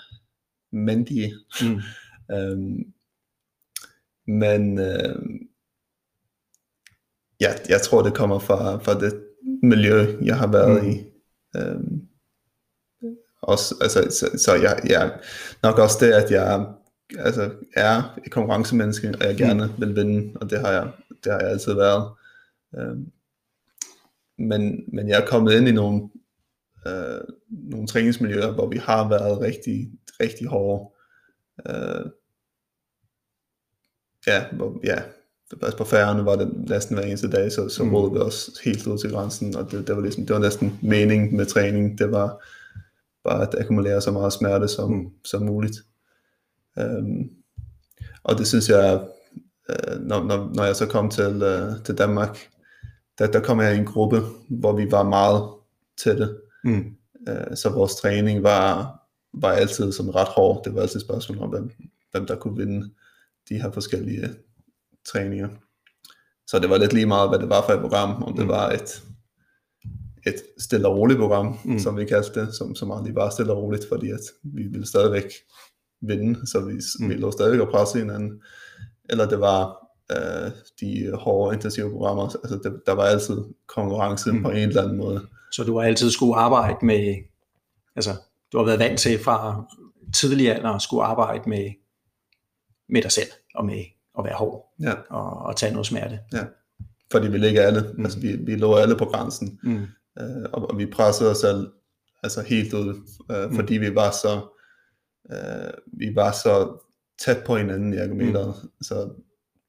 [0.72, 1.32] mændige.
[1.62, 1.80] Mm.
[2.34, 2.78] Øhm,
[4.26, 5.16] men øh,
[7.40, 9.20] ja, jeg tror, det kommer fra, fra det
[9.62, 10.90] miljø, jeg har været mm.
[10.90, 11.04] i.
[11.56, 12.08] Øhm,
[13.42, 15.20] også, altså, så, så jeg, jeg,
[15.62, 16.66] nok også det, at jeg
[17.18, 19.38] altså, er et konkurrencemenneske, og jeg mm.
[19.38, 19.80] gerne mm.
[19.80, 20.90] vil vinde, og det har jeg,
[21.24, 22.10] det har jeg altid været.
[22.78, 23.12] Øhm,
[24.38, 26.08] men, men jeg er kommet ind i nogle,
[26.86, 30.90] øh, nogle træningsmiljøer, hvor vi har været rigtig, rigtig hårde.
[31.68, 32.10] Øh,
[34.26, 35.02] ja, hvor, ja,
[35.52, 37.94] altså på færgerne var det næsten hver eneste dag, så, så mm.
[37.94, 40.78] rådede vi os helt ud til grænsen, og det, det, var ligesom, det var næsten
[40.82, 42.44] mening med træning, det var
[43.24, 45.10] bare at akkumulere så meget smerte som, mm.
[45.24, 45.76] som muligt.
[46.76, 47.30] Um,
[48.22, 49.00] og det synes jeg,
[49.68, 52.48] uh, når, når, når jeg så kom til, uh, til Danmark,
[53.18, 55.42] der, der kom jeg i en gruppe, hvor vi var meget
[56.04, 56.34] tætte.
[56.64, 56.84] Mm.
[57.30, 58.98] Uh, så vores træning var,
[59.34, 60.64] var altid sådan ret hård.
[60.64, 61.70] Det var altid et spørgsmål om, hvem,
[62.10, 62.90] hvem der kunne vinde
[63.48, 64.28] de her forskellige
[65.12, 65.48] træninger.
[66.46, 68.48] Så det var lidt lige meget, hvad det var for et program, om det mm.
[68.48, 69.02] var et,
[70.26, 71.78] et stille og roligt program, mm.
[71.78, 74.86] som vi kaldte det, som, som aldrig var stille og roligt, fordi at vi ville
[74.86, 75.32] stadigvæk
[76.00, 77.08] vinde, så vi, mm.
[77.08, 78.42] vi lå stadigvæk og presse hinanden.
[79.10, 84.42] Eller det var øh, de hårde, intensive programmer, altså det, der var altid konkurrence mm.
[84.42, 85.26] på en eller anden måde.
[85.52, 87.16] Så du har altid skulle arbejde med,
[87.96, 88.10] altså
[88.52, 89.64] du har været vant til fra
[90.14, 91.70] tidlig alder at skulle arbejde med,
[92.88, 93.84] med dig selv og med
[94.18, 94.94] at være hård ja.
[95.10, 96.20] og, og tage noget smerte.
[96.32, 96.44] Ja,
[97.12, 98.04] fordi vi ligger alle, mm.
[98.04, 99.86] altså vi, vi lå alle på grænsen, mm.
[100.20, 101.68] øh, og, og vi pressede os selv
[102.22, 102.94] altså helt ud,
[103.30, 103.56] øh, mm.
[103.56, 104.40] fordi vi var så
[105.32, 106.78] øh, vi var så
[107.18, 108.82] tæt på hinanden i ergometeret, mm.
[108.82, 109.10] så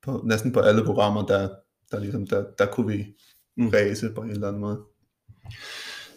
[0.03, 1.49] på, næsten på alle programmer, der,
[1.91, 3.05] der, ligesom, der, der kunne vi
[3.57, 3.67] mm.
[3.67, 4.79] ræse på en eller anden måde.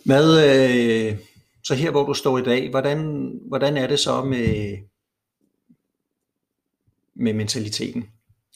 [0.05, 1.19] Hvad, øh,
[1.65, 4.77] så her hvor du står i dag, hvordan, hvordan er det så med,
[7.15, 8.05] med mentaliteten?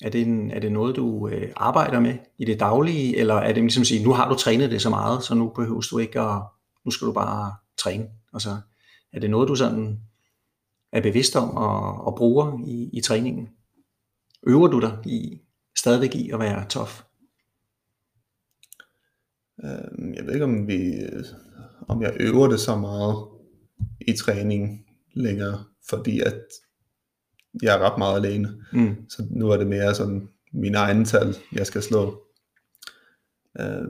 [0.02, 3.52] Er det, en, er det noget, du øh, arbejder med i det daglige, eller er
[3.52, 5.98] det ligesom at sige, nu har du trænet det så meget, så nu behøver du
[5.98, 6.42] ikke at,
[6.84, 8.06] nu skal du bare træne.
[8.32, 8.56] Og så
[9.12, 10.00] er det noget, du sådan
[10.92, 13.48] er bevidst om og, og bruger i, i træningen?
[14.46, 15.40] Øver du dig i,
[15.78, 17.02] stadigvæk i at være tof?
[19.64, 21.24] Øhm, jeg ved ikke, om, vi, øh,
[21.88, 23.16] om jeg øver det så meget
[24.00, 26.42] i træning længere, fordi at
[27.62, 28.62] jeg er ret meget alene.
[28.72, 28.96] Mm.
[29.08, 32.22] Så nu er det mere sådan mine egne tal, jeg skal slå.
[33.60, 33.88] Øh,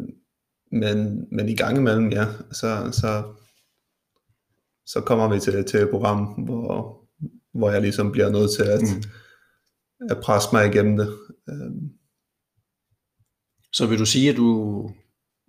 [0.73, 3.35] men, men i gang imellem, ja, så, så,
[4.87, 7.01] så kommer vi til, til et program, hvor,
[7.55, 9.03] hvor jeg ligesom bliver nødt til at, mm.
[10.11, 11.09] at presse mig igennem det.
[11.49, 11.71] Øh.
[13.73, 14.91] Så vil du sige, at du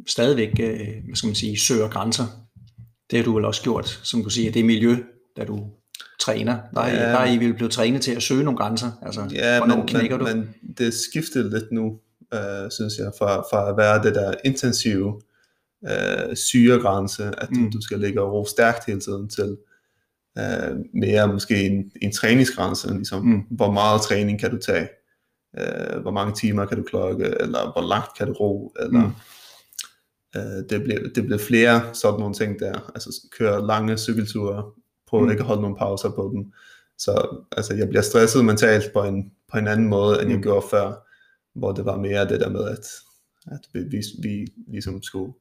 [0.08, 2.24] stadigvæk, øh, hvad skal man sige, søger grænser?
[3.12, 4.96] Det har du vel også gjort, som du siger, det miljø,
[5.38, 5.72] da du
[6.20, 6.58] træner.
[6.74, 7.12] Der er, ja.
[7.12, 8.92] der er I vil blive trænet til at søge nogle grænser.
[9.02, 10.34] Altså, ja, men, knækker men, du?
[10.36, 12.00] men det skifter lidt nu,
[12.34, 15.22] øh, synes jeg, fra, fra at være det der intensive
[15.86, 17.72] øh, syregrænse, at mm.
[17.72, 19.58] du skal ligge og ro stærkt hele tiden til
[20.38, 23.42] øh, mere måske en, en træningsgrænse, ligesom mm.
[23.52, 24.90] hvor meget træning kan du tage,
[25.60, 29.14] øh, hvor mange timer kan du klokke, eller hvor langt kan du ro, eller mm.
[30.36, 34.64] øh, det, bliver, det bliver flere sådan nogle ting der, altså køre lange cykelture
[35.08, 35.32] prøve mm.
[35.32, 36.54] ikke at holde nogle pauser på dem.
[36.98, 40.44] Så altså, jeg bliver stresset mentalt på en, på en anden måde, end jeg mm.
[40.44, 40.94] gjorde før,
[41.60, 42.86] hvor det var mere det der med, at,
[43.48, 45.34] at vi, vi, vi ligesom skulle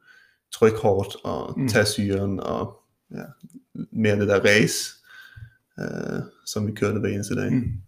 [0.53, 1.69] trykke hårdt og mm.
[1.69, 3.25] tage syren, og ja,
[3.93, 4.93] mere det der race,
[5.79, 7.53] øh, som vi kørte hver eneste dag.
[7.53, 7.83] Mm.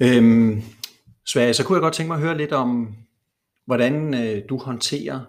[0.00, 0.62] Øhm,
[1.26, 2.96] Sverige, så kunne jeg godt tænke mig at høre lidt om,
[3.66, 5.24] hvordan øh, du håndterer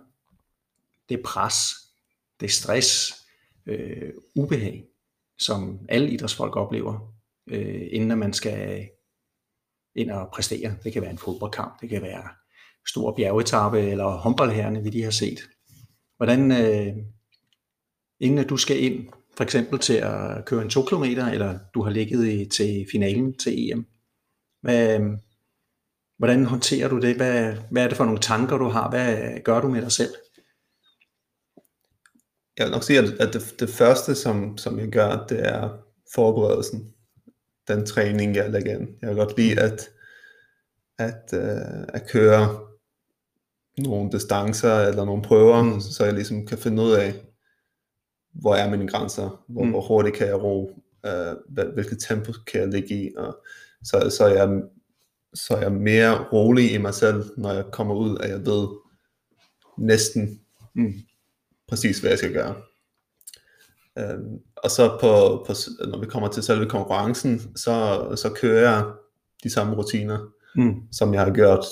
[1.09, 1.59] det pres,
[2.39, 3.13] det stress,
[3.65, 4.85] øh, ubehag,
[5.39, 7.13] som alle idrætsfolk oplever,
[7.47, 8.89] øh, inden man skal
[9.95, 10.75] ind og præstere.
[10.83, 12.23] Det kan være en fodboldkamp, det kan være
[12.87, 15.39] stor bjergetappe eller håndboldherrene, vi lige har set.
[16.17, 16.93] Hvordan, øh,
[18.19, 21.81] inden at du skal ind, for eksempel til at køre en 2 km, eller du
[21.81, 23.85] har ligget i, til finalen til EM,
[24.61, 24.99] hvad,
[26.17, 27.15] hvordan håndterer du det?
[27.15, 28.89] Hvad, hvad er det for nogle tanker, du har?
[28.89, 30.13] Hvad gør du med dig selv?
[32.57, 35.69] Jeg vil nok sige, at det, det første, som, som jeg gør, det er
[36.15, 36.93] forberedelsen.
[37.67, 38.87] Den træning, jeg lægger ind.
[39.01, 39.89] Jeg vil godt lide at,
[40.97, 42.59] at, uh, at køre
[43.77, 45.81] nogle distancer eller nogle prøver, mm.
[45.81, 47.13] så jeg ligesom kan finde ud af,
[48.33, 49.69] hvor er mine grænser, hvor, mm.
[49.69, 53.37] hvor hurtigt kan jeg ro, uh, hvilket tempo kan jeg ligge i, og
[53.83, 54.61] så, så, jeg,
[55.33, 58.67] så er jeg mere rolig i mig selv, når jeg kommer ud, at jeg ved
[59.77, 60.41] næsten
[60.75, 60.93] mm.
[61.67, 62.55] præcis, hvad jeg skal gøre.
[63.95, 65.53] Um, og så på, på,
[65.87, 68.85] når vi kommer til selve konkurrencen, så, så kører jeg
[69.43, 70.81] de samme rutiner, mm.
[70.91, 71.65] som jeg har gjort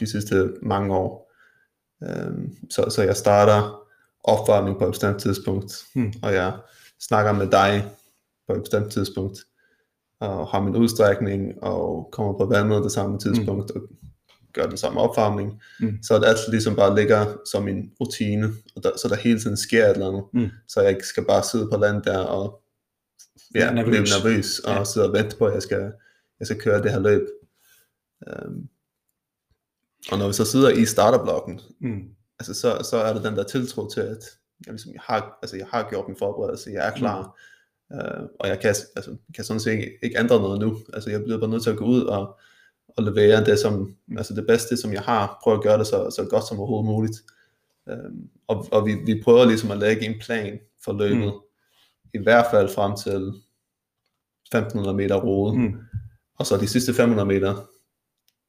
[0.00, 1.32] de sidste mange år.
[2.00, 3.82] Um, så, så jeg starter
[4.24, 6.12] opvarmning på et bestemt tidspunkt, mm.
[6.22, 6.52] og jeg
[7.00, 7.84] snakker med dig
[8.48, 9.38] på et bestemt tidspunkt,
[10.22, 13.80] og har min udstrækning, og kommer på vandet det samme tidspunkt, mm.
[13.80, 13.88] og
[14.52, 15.62] gør den samme opvarmning.
[15.80, 15.98] Mm.
[16.02, 19.56] Så det altid ligesom bare ligger som en rutine, og der, så der hele tiden
[19.56, 20.24] sker et eller andet.
[20.32, 20.50] Mm.
[20.68, 22.62] Så jeg ikke skal bare sidde på land der og
[23.54, 23.90] ja, nervøs.
[23.90, 24.84] blive nervøs, og ja.
[24.84, 25.92] sidde og vente på, at jeg skal,
[26.38, 27.22] jeg skal køre det her løb.
[28.26, 28.68] Um,
[30.12, 32.02] og når vi så sidder i starterblokken, mm.
[32.38, 34.22] altså så, så er det den der tiltro til, at
[34.66, 37.28] jeg, ligesom, jeg, har, altså jeg har gjort min forberedelse, jeg er klar, mm.
[37.92, 40.78] Uh, og jeg kan, altså, kan sådan set ikke, ikke ændre noget nu.
[40.92, 42.38] Altså jeg bliver bare nødt til at gå ud og,
[42.88, 46.10] og levere det, som, altså det bedste, som jeg har, prøve at gøre det så,
[46.16, 47.22] så godt som overhovedet muligt.
[47.86, 51.40] Um, og og vi, vi prøver ligesom at lægge en plan for løbet, mm.
[52.14, 53.32] i hvert fald frem til
[54.56, 55.60] 1500 meter roet.
[55.60, 55.74] Mm.
[56.38, 57.68] Og så de sidste 500 meter,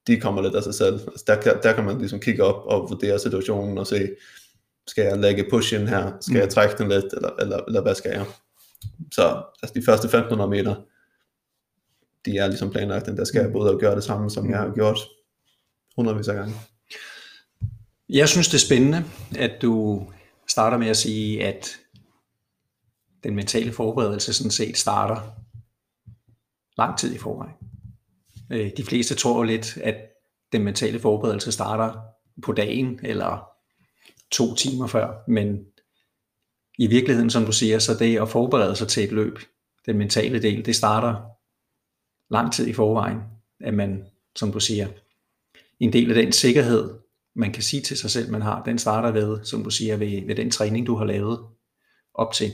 [0.08, 0.93] de kommer lidt af sig selv.
[0.93, 4.10] Altså der, kan, der kan man ligesom kigge op og vurdere situationen og se,
[4.88, 6.39] skal jeg lægge push ind her, skal mm.
[6.39, 8.25] jeg trække den lidt, eller, eller, eller hvad skal jeg?
[9.12, 10.76] Så altså de første 1500 meter,
[12.26, 13.54] de er ligesom planlagt, der skal jeg mm.
[13.54, 14.74] både gøre det samme, som jeg har mm.
[14.74, 15.00] gjort
[15.96, 16.56] hundredvis af gange.
[18.10, 20.06] Jeg synes, det er spændende, at du
[20.48, 21.78] starter med at sige, at
[23.24, 25.22] den mentale forberedelse sådan set starter
[26.78, 27.56] lang tid i forvejen.
[28.50, 29.96] Øh, de fleste tror lidt, at
[30.52, 31.93] den mentale forberedelse starter
[32.43, 33.48] på dagen eller
[34.32, 35.65] to timer før, men
[36.78, 39.40] i virkeligheden, som du siger, så det at forberede sig til et løb,
[39.86, 41.22] den mentale del, det starter
[42.34, 43.20] lang tid i forvejen,
[43.60, 44.06] at man,
[44.36, 44.88] som du siger,
[45.80, 46.94] en del af den sikkerhed,
[47.36, 50.28] man kan sige til sig selv, man har, den starter ved, som du siger, ved,
[50.28, 51.40] ved den træning, du har lavet
[52.14, 52.52] op til.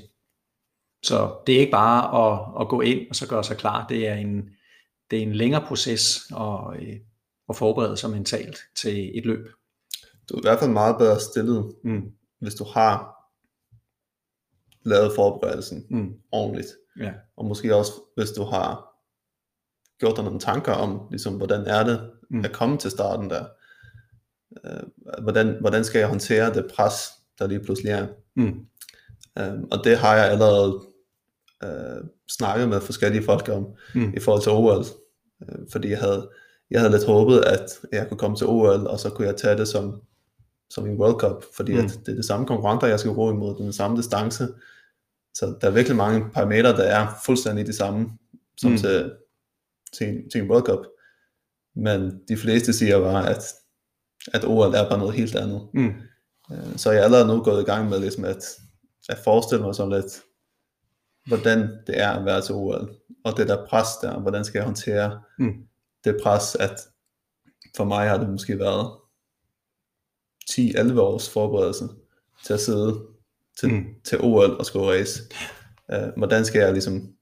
[1.03, 4.07] Så det er ikke bare at, at gå ind og så gøre sig klar, det
[4.07, 4.49] er en,
[5.11, 6.95] det er en længere proces at, øh,
[7.49, 9.47] at forberede sig mentalt til et løb.
[10.29, 12.11] Du er i hvert fald meget bedre stillet, mm.
[12.39, 13.18] hvis du har
[14.85, 16.13] lavet forberedelsen mm.
[16.31, 16.67] ordentligt.
[16.99, 17.11] Ja.
[17.37, 18.89] Og måske også, hvis du har
[19.99, 22.45] gjort dig nogle tanker om, ligesom, hvordan er det mm.
[22.45, 23.45] at komme til starten der.
[24.63, 28.07] Uh, hvordan, hvordan skal jeg håndtere det pres, der lige pludselig er.
[28.35, 28.65] Mm.
[29.39, 30.73] Uh, og det har jeg allerede
[31.65, 34.13] uh, snakket med forskellige folk om mm.
[34.17, 34.85] i forhold til OL.
[35.41, 36.29] Uh, fordi jeg havde,
[36.71, 39.57] jeg havde lidt håbet, at jeg kunne komme til OL, og så kunne jeg tage
[39.57, 40.01] det som,
[40.69, 41.79] som en World Cup, fordi mm.
[41.79, 44.47] at det er det samme konkurrenter, jeg skal ro imod, den samme distance.
[45.33, 48.11] Så der er virkelig mange parametre, der er fuldstændig de samme,
[48.57, 48.77] som mm.
[48.77, 49.11] til
[49.93, 50.85] til en, til en World Cup.
[51.75, 53.43] Men de fleste siger bare, at,
[54.33, 55.67] at OL er bare noget helt andet.
[55.73, 55.93] Mm.
[56.49, 58.43] Uh, så jeg er allerede nu gået i gang med ligesom at,
[59.09, 60.23] at forestille mig sådan lidt,
[61.27, 62.95] hvordan det er at være til OL.
[63.23, 65.53] Og det der pres der, hvordan skal jeg håndtere mm.
[66.03, 66.79] det pres, at
[67.75, 68.91] for mig har det måske været
[70.49, 71.87] 10-11 års forberedelse
[72.45, 73.01] til at sidde
[73.59, 73.85] til, mm.
[74.03, 75.23] til OL og skulle race.
[75.93, 77.13] Uh, hvordan skal jeg ligesom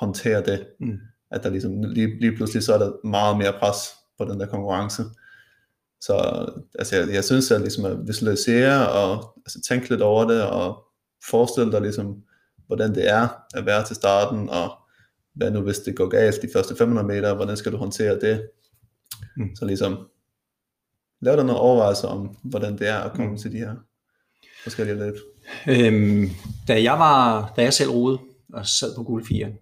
[0.00, 0.66] håndtere det?
[0.80, 0.98] Mm
[1.30, 3.78] at der ligesom lige, lige pludselig så er der meget mere pres
[4.18, 5.02] på den der konkurrence.
[6.00, 6.46] Så
[6.78, 10.84] altså, jeg, jeg synes at, ligesom at visualisere og altså, tænke lidt over det og
[11.30, 12.22] forestille dig ligesom,
[12.66, 14.72] hvordan det er at være til starten, og
[15.34, 18.48] hvad nu hvis det går galt de første 500 meter, hvordan skal du håndtere det?
[19.36, 19.56] Mm.
[19.56, 19.98] Så ligesom,
[21.20, 23.38] lav dig noget overvejelser om, hvordan det er at komme mm.
[23.38, 23.74] til de her
[24.62, 25.14] forskellige løb.
[25.68, 26.30] Øhm,
[26.68, 28.18] da jeg var, da jeg selv roede
[28.52, 29.52] og sad på guld 4,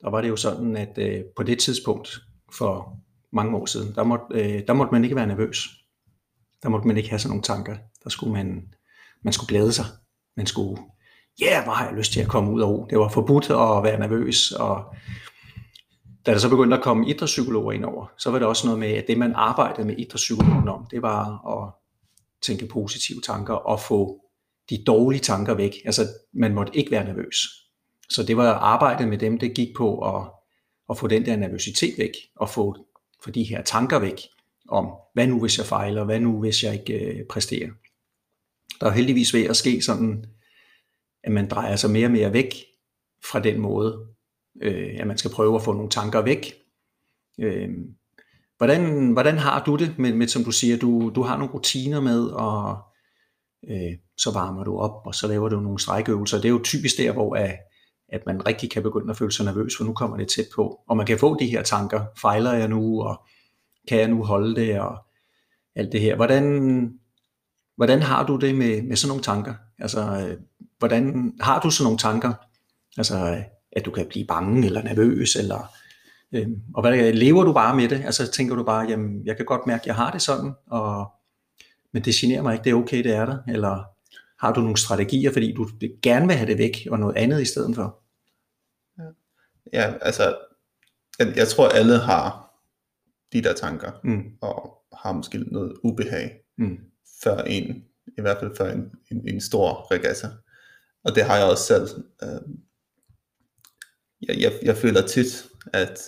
[0.00, 2.20] der var det jo sådan, at øh, på det tidspunkt
[2.52, 2.96] for
[3.32, 5.68] mange år siden, der måtte, øh, der måtte man ikke være nervøs.
[6.62, 7.76] Der måtte man ikke have sådan nogle tanker.
[8.04, 8.62] Der skulle man
[9.22, 9.84] man skulle glæde sig.
[10.36, 10.82] Man skulle,
[11.40, 12.86] ja, yeah, hvor har jeg lyst til at komme ud af ro.
[12.90, 14.94] Det var forbudt at være nervøs, og
[16.30, 18.88] da der så begyndte at komme idrætspsykologer ind over, så var det også noget med,
[18.88, 21.72] at det man arbejdede med idrætspsykologen om, det var at
[22.42, 24.20] tænke positive tanker og få
[24.70, 25.72] de dårlige tanker væk.
[25.84, 26.02] Altså,
[26.32, 27.36] man måtte ikke være nervøs.
[28.10, 30.30] Så det var arbejdet med dem, det gik på at,
[30.90, 32.76] at få den der nervøsitet væk, og få,
[33.24, 34.20] få de her tanker væk
[34.68, 37.70] om, hvad nu hvis jeg fejler, hvad nu hvis jeg ikke øh, præsterer.
[38.80, 40.24] Der er heldigvis ved at ske sådan,
[41.24, 42.54] at man drejer sig mere og mere væk
[43.30, 44.09] fra den måde,
[44.62, 46.54] øh, at man skal prøve at få nogle tanker væk.
[47.40, 47.68] Øh,
[48.58, 52.00] hvordan, hvordan har du det med, med, som du siger, du, du har nogle rutiner
[52.00, 52.78] med, og
[53.68, 56.36] øh, så varmer du op, og så laver du nogle strækøvelser.
[56.36, 57.58] Det er jo typisk der, hvor at,
[58.08, 60.80] at man rigtig kan begynde at føle sig nervøs, for nu kommer det tæt på.
[60.88, 63.22] Og man kan få de her tanker, fejler jeg nu, og
[63.88, 64.96] kan jeg nu holde det, og
[65.76, 66.16] alt det her.
[66.16, 66.44] Hvordan,
[67.76, 69.54] hvordan har du det med, med sådan nogle tanker?
[69.78, 70.36] Altså, øh,
[70.78, 72.32] hvordan har du sådan nogle tanker?
[72.96, 73.42] Altså, øh,
[73.72, 75.72] at du kan blive bange eller nervøs, eller
[76.32, 78.02] øh, og hvad, lever du bare med det?
[78.04, 81.12] Altså tænker du bare, jamen jeg kan godt mærke, at jeg har det sådan, og,
[81.92, 83.84] men det generer mig ikke, det er okay, det er der, eller
[84.40, 85.68] har du nogle strategier, fordi du
[86.02, 88.02] gerne vil have det væk, og noget andet i stedet for?
[89.72, 90.36] Ja, altså,
[91.18, 92.50] jeg, jeg tror alle har
[93.32, 94.22] de der tanker, mm.
[94.40, 96.78] og har måske noget ubehag, mm.
[97.22, 97.84] før en,
[98.18, 100.28] i hvert fald før en, en, en stor regatta.
[101.04, 101.88] Og det har jeg også selv.
[102.22, 102.40] Øh,
[104.28, 106.00] jeg, jeg, jeg føler tit, at,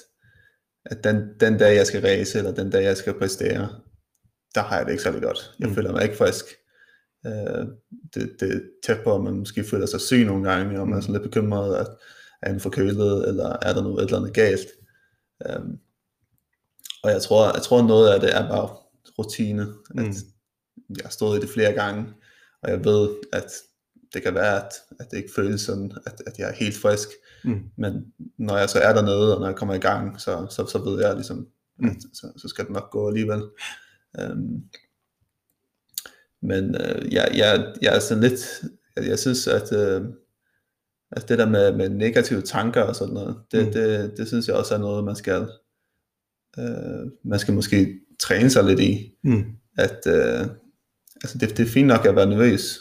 [0.85, 3.69] at den, den dag jeg skal race, eller den dag jeg skal præstere,
[4.55, 5.55] der har jeg det ikke særlig godt.
[5.59, 5.75] Jeg mm.
[5.75, 6.45] føler mig ikke frisk.
[7.25, 7.67] Uh,
[8.15, 10.93] det, det er tæt på, at man måske føler sig syg nogle gange, og man
[10.93, 11.03] er mm.
[11.03, 11.87] sådan lidt bekymret, at
[12.43, 14.69] er han forkølet, eller er der noget et eller andet galt.
[15.57, 15.79] Um,
[17.03, 18.77] og jeg tror, jeg tror noget af det er bare
[19.19, 20.15] rutine, at mm.
[20.97, 22.07] jeg har stået i det flere gange,
[22.63, 23.53] og jeg ved, at
[24.15, 27.09] det kan være, at, at det ikke føles sådan, at, at jeg er helt frisk,
[27.45, 27.61] mm.
[27.77, 30.79] men når jeg så er dernede, og når jeg kommer i gang, så, så, så
[30.79, 31.47] ved jeg ligesom,
[31.79, 32.01] mm.
[32.15, 33.43] så, så skal det nok gå alligevel.
[34.31, 34.63] Um,
[36.43, 38.63] men uh, jeg, jeg, jeg er sådan lidt,
[38.97, 40.07] jeg, jeg synes, at, uh,
[41.13, 43.73] at det der med, med negative tanker og sådan noget, det, mm.
[43.73, 45.49] det, det synes jeg også er noget, man skal,
[46.59, 49.19] uh, man skal måske træne sig lidt i.
[49.25, 49.45] Mm.
[49.79, 50.57] At, uh,
[51.23, 52.79] altså det, det er fint nok at være nervøs,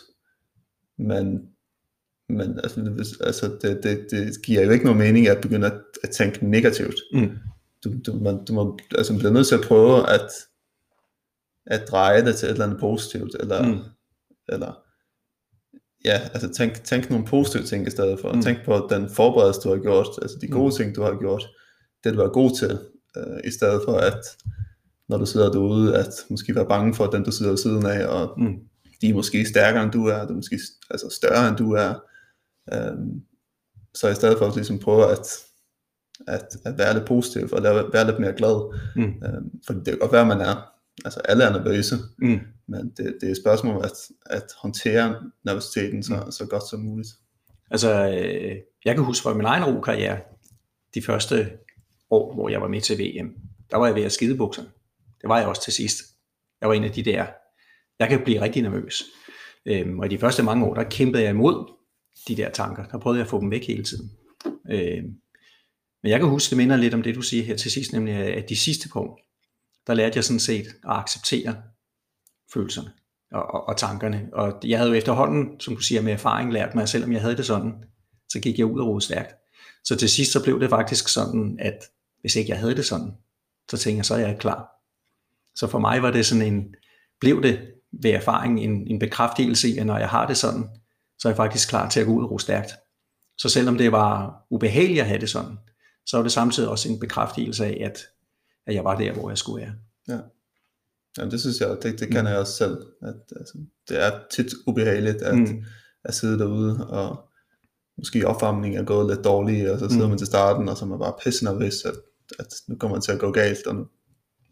[0.97, 1.50] men,
[2.37, 5.73] men altså, altså det, det, det giver jo ikke nogen mening at begynde at,
[6.03, 6.95] at tænke negativt.
[7.13, 7.29] Mm.
[7.83, 10.29] Du, du, man, du må altså, blive nødt til at prøve at,
[11.65, 13.79] at dreje det til et eller andet positivt, eller, mm.
[14.49, 14.73] eller
[16.05, 18.33] ja, altså tænk, tænk nogle positive ting i stedet for.
[18.33, 18.41] Mm.
[18.41, 20.75] Tænk på den forberedelse, du har gjort, altså de gode mm.
[20.77, 21.43] ting, du har gjort,
[22.03, 22.79] det du er god til,
[23.17, 24.19] uh, i stedet for at,
[25.09, 28.05] når du sidder derude, at måske være bange for den, du sidder ved siden af,
[28.05, 28.55] og mm
[29.01, 30.59] de er måske stærkere end du er, de er måske
[30.89, 31.93] altså større end du er.
[32.73, 33.21] Øhm,
[33.95, 35.27] så i stedet for at ligesom prøve at,
[36.27, 38.77] at, at være lidt positiv, og lave, være lidt mere glad.
[38.95, 39.03] Mm.
[39.03, 40.71] Øhm, for det kan godt være, at man er,
[41.05, 42.39] altså alle er nervøse, mm.
[42.67, 43.91] men det, det er et spørgsmål at,
[44.25, 46.31] at håndtere nervøsiteten så, mm.
[46.31, 47.09] så godt som muligt.
[47.71, 48.55] Altså, øh,
[48.85, 50.19] jeg kan huske fra min egen rokarriere,
[50.95, 51.51] de første
[52.09, 53.33] år, hvor jeg var med til VM,
[53.71, 54.67] der var jeg ved at skide bukserne.
[55.21, 55.97] Det var jeg også til sidst.
[56.61, 57.25] Jeg var en af de der
[58.01, 59.03] jeg kan blive rigtig nervøs.
[59.65, 61.73] Øhm, og i de første mange år, der kæmpede jeg imod
[62.27, 62.85] de der tanker.
[62.85, 64.11] Der prøvede jeg at få dem væk hele tiden.
[64.71, 65.03] Øh,
[66.03, 68.15] men jeg kan huske, det minder lidt om det, du siger her til sidst, nemlig
[68.15, 69.21] at de sidste punkt,
[69.87, 71.55] der lærte jeg sådan set at acceptere
[72.53, 72.91] følelserne
[73.31, 74.29] og, og, og tankerne.
[74.33, 77.21] Og jeg havde jo efterhånden, som du siger, med erfaring lært mig, at selvom jeg
[77.21, 77.73] havde det sådan,
[78.29, 79.35] så gik jeg ud og rode stærkt.
[79.83, 81.79] Så til sidst så blev det faktisk sådan, at
[82.21, 83.11] hvis ikke jeg havde det sådan,
[83.69, 84.67] så tænkte jeg, så er jeg klar.
[85.55, 86.75] Så for mig var det sådan en,
[87.19, 87.59] blev det
[87.91, 90.69] ved erfaring en, en bekræftelse i, at når jeg har det sådan,
[91.21, 92.71] så er jeg faktisk klar til at gå ud og ro stærkt.
[93.37, 95.57] Så selvom det var ubehageligt at have det sådan,
[96.05, 97.99] så var det samtidig også en bekræftelse af, at,
[98.67, 99.73] at jeg var der, hvor jeg skulle være.
[100.07, 100.19] Ja.
[101.17, 102.27] Ja, det synes jeg, det, det kan mm.
[102.27, 102.77] jeg også selv.
[103.01, 103.57] At, altså,
[103.89, 105.63] det er tit ubehageligt at, mm.
[106.03, 107.29] at sidde derude, og
[107.97, 110.09] måske opvarmningen er gået lidt dårlig, og så sidder mm.
[110.09, 111.93] man til starten, og så er man bare pisse nervøs, at,
[112.39, 113.85] at nu kommer man til at gå galt, og nu,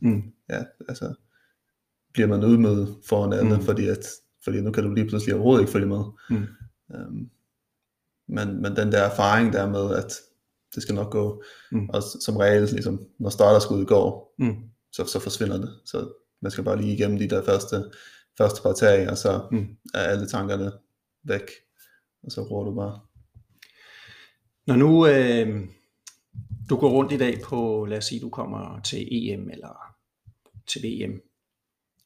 [0.02, 0.22] mm.
[0.50, 1.14] ja, altså,
[2.14, 3.62] bliver man udmødet foran alle, mm.
[3.62, 4.06] fordi, at,
[4.44, 6.04] fordi nu kan du lige pludselig overhovedet ikke følge med.
[6.30, 6.46] Mm.
[6.90, 7.30] Um,
[8.28, 10.14] men, men den der erfaring der med, at
[10.76, 11.90] det skal nok gå, mm.
[11.90, 14.56] og som regel, ligesom, når starterskuddet går, mm.
[14.92, 15.80] så, så forsvinder det.
[15.86, 17.92] Så man skal bare lige igennem de der første,
[18.38, 19.68] første par tag, og så mm.
[19.94, 20.72] er alle tankerne
[21.24, 21.50] væk,
[22.24, 23.00] og så roer du bare.
[24.68, 25.68] Når nu øh,
[26.70, 29.96] du går rundt i dag på, lad os sige, du kommer til EM eller
[30.68, 31.22] til VM,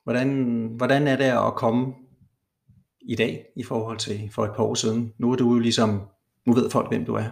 [0.03, 1.93] Hvordan, hvordan er det at komme
[3.06, 5.14] i dag i forhold til for et par år siden?
[5.18, 6.01] Nu er du jo ligesom,
[6.45, 7.30] nu ved folk, hvem du er.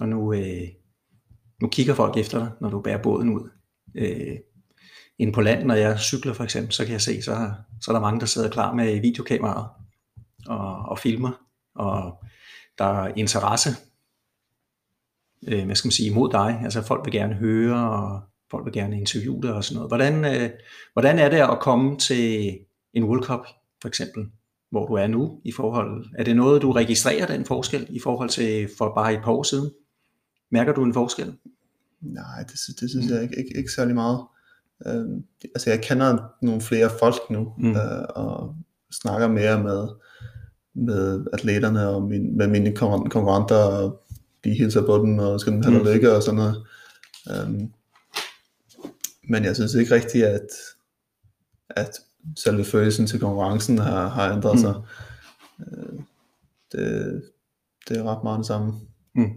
[0.00, 0.68] Og nu, øh,
[1.62, 3.50] nu kigger folk efter dig, når du bærer båden ud.
[3.94, 4.36] Øh,
[5.18, 7.92] inde på land, når jeg cykler for eksempel, så kan jeg se, så, så er
[7.92, 9.68] der mange, der sidder klar med videokameraet
[10.46, 11.32] og, og filmer,
[11.74, 12.24] og
[12.78, 13.70] der er interesse,
[15.48, 16.60] øh, hvad skal man sige, imod dig.
[16.64, 18.20] Altså folk vil gerne høre, og
[18.50, 19.90] folk vil gerne interviewe dig og sådan noget.
[19.90, 20.50] Hvordan, øh,
[20.92, 22.58] hvordan er det at komme til
[22.94, 23.46] en World Cup
[23.82, 24.26] for eksempel,
[24.76, 26.04] hvor du er nu i forhold?
[26.18, 29.42] Er det noget, du registrerer den forskel i forhold til for bare et par år
[29.42, 29.70] siden?
[30.50, 31.34] Mærker du en forskel?
[32.00, 34.20] Nej, det, det synes jeg ikke, ikke, ikke særlig meget.
[34.86, 35.04] Øh,
[35.54, 37.70] altså jeg kender nogle flere folk nu, mm.
[37.70, 38.54] øh, og
[38.92, 39.88] snakker mere med,
[40.74, 44.02] med atleterne og min, med mine konkurrenter, og
[44.44, 45.86] de hilser på dem, og skal dem have mm.
[45.86, 46.66] lykke og sådan noget.
[47.46, 47.72] Um,
[49.28, 50.48] men jeg synes ikke rigtigt, at,
[51.70, 52.00] at
[52.36, 54.60] selve følelsen til konkurrencen har, har ændret mm.
[54.60, 54.74] sig.
[55.58, 56.00] Uh,
[56.72, 57.22] det,
[57.88, 58.72] det er ret meget det samme.
[59.14, 59.30] Mm.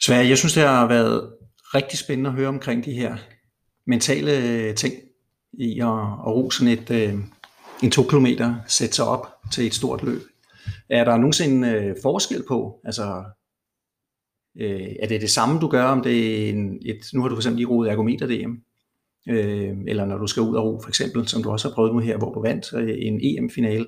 [0.00, 1.32] Sverige, jeg synes, det har været
[1.74, 3.16] rigtig spændende at høre omkring de her
[3.86, 4.94] mentale ting
[5.52, 7.14] i at, at ro sådan et, øh,
[7.82, 10.22] en to kilometer, sætte sig op til et stort løb.
[10.88, 13.24] Er der nogensinde øh, forskel på, altså
[14.60, 17.34] øh, er det det samme du gør, om det er en, et, nu har du
[17.34, 18.54] for eksempel lige roet ergometer DM,
[19.28, 21.92] øh, eller når du skal ud og ro for eksempel, som du også har prøvet
[21.92, 23.86] nu her, hvor du vandt øh, en EM-finale.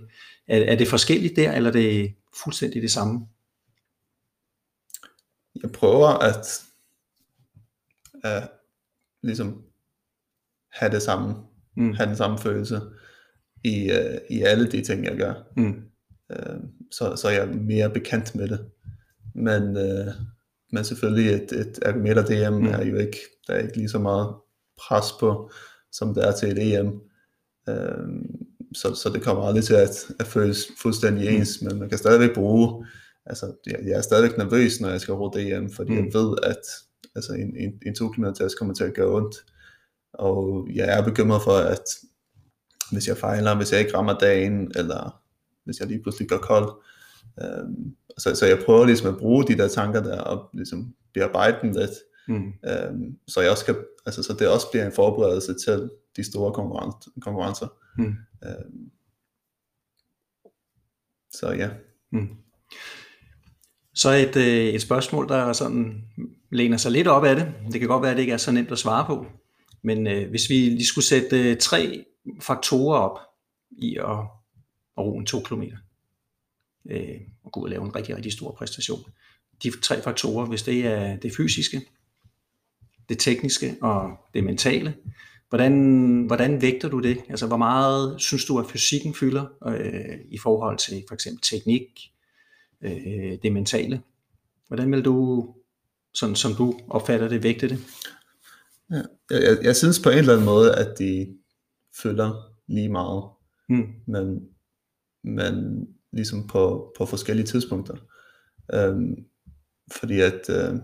[0.49, 2.15] Er, er det forskelligt der, eller er det
[2.45, 3.27] fuldstændig det samme?
[5.63, 6.63] Jeg prøver at,
[8.25, 8.51] at
[9.23, 9.63] ligesom
[10.73, 11.35] have det samme,
[11.77, 11.95] mm.
[11.95, 12.81] have den samme følelse
[13.65, 15.35] i, uh, i alle de ting, jeg gør.
[15.57, 15.83] Mm.
[16.31, 16.61] Uh,
[16.91, 18.71] så, så jeg er mere bekendt med det.
[19.35, 20.15] Men, uh,
[20.73, 22.67] men selvfølgelig et, et ergometer DM mm.
[22.67, 24.35] er jo ikke, der er ikke lige så meget
[24.79, 25.51] pres på,
[25.93, 27.01] som det er til et EM.
[27.71, 28.09] Uh,
[28.75, 31.37] så, så det kommer aldrig til at, at føles fuldstændig mm.
[31.37, 32.87] ens, men man kan stadigvæk bruge,
[33.27, 36.05] altså jeg, jeg er stadigvæk nervøs, når jeg skal råde DM, fordi mm.
[36.05, 36.63] jeg ved, at
[37.15, 39.37] altså en, en, en 2 km test kommer til at gøre ondt,
[40.13, 41.85] og jeg er bekymret for, at
[42.93, 45.23] hvis jeg fejler, hvis jeg ikke rammer dagen, eller
[45.65, 46.71] hvis jeg lige pludselig går kold.
[47.43, 51.59] Øhm, så, så jeg prøver ligesom at bruge de der tanker der, og ligesom bearbejde
[51.63, 51.91] dem lidt,
[52.29, 52.53] mm.
[52.65, 56.53] øhm, så jeg også kan, altså så det også bliver en forberedelse til de store
[56.53, 57.11] konkurrencer.
[57.21, 57.69] konkurrencer.
[57.99, 58.15] Mm.
[58.45, 58.91] Øhm,
[61.33, 61.71] så ja.
[62.13, 62.29] Mm.
[63.95, 66.05] Så et, øh, et spørgsmål, der sådan
[66.53, 67.55] læner sig lidt op af det.
[67.73, 69.27] Det kan godt være, at det ikke er så nemt at svare på.
[69.83, 72.05] Men øh, hvis vi lige skulle sætte øh, tre
[72.41, 73.19] faktorer op
[73.71, 74.19] i at,
[74.99, 75.77] at ro en to kilometer,
[76.91, 79.01] øh, og gå ud og lave en rigtig, rigtig stor præstation.
[79.63, 81.83] De tre faktorer, hvis det er det fysiske,
[83.09, 84.95] det tekniske og det mentale,
[85.49, 87.19] hvordan, hvordan vægter du det?
[87.29, 92.13] Altså hvor meget synes du, at fysikken fylder øh, i forhold til for eksempel teknik,
[92.83, 94.03] øh, det mentale?
[94.69, 95.49] Hvordan vil du,
[96.15, 97.79] sådan som du opfatter det, vægte det?
[98.91, 101.37] Ja, jeg, jeg synes på en eller anden måde, at de
[102.03, 103.25] følger lige meget,
[103.69, 103.87] mm.
[104.07, 104.41] men,
[105.25, 107.95] men ligesom på, på forskellige tidspunkter.
[108.89, 109.17] Um,
[109.93, 110.79] fordi at uh,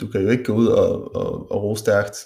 [0.00, 2.16] du kan jo ikke gå ud og, og, og ro stærkt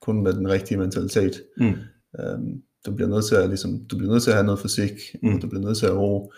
[0.00, 1.42] kun med den rigtige mentalitet.
[1.56, 1.74] Mm.
[2.18, 4.92] Um, du bliver nødt til at ligesom, du bliver nødt til at have noget fysik,
[5.22, 5.34] mm.
[5.34, 6.32] og du bliver nødt til at ro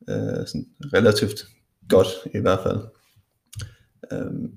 [0.00, 1.46] uh, sådan relativt
[1.88, 2.78] godt i hvert fald.
[4.12, 4.52] Um,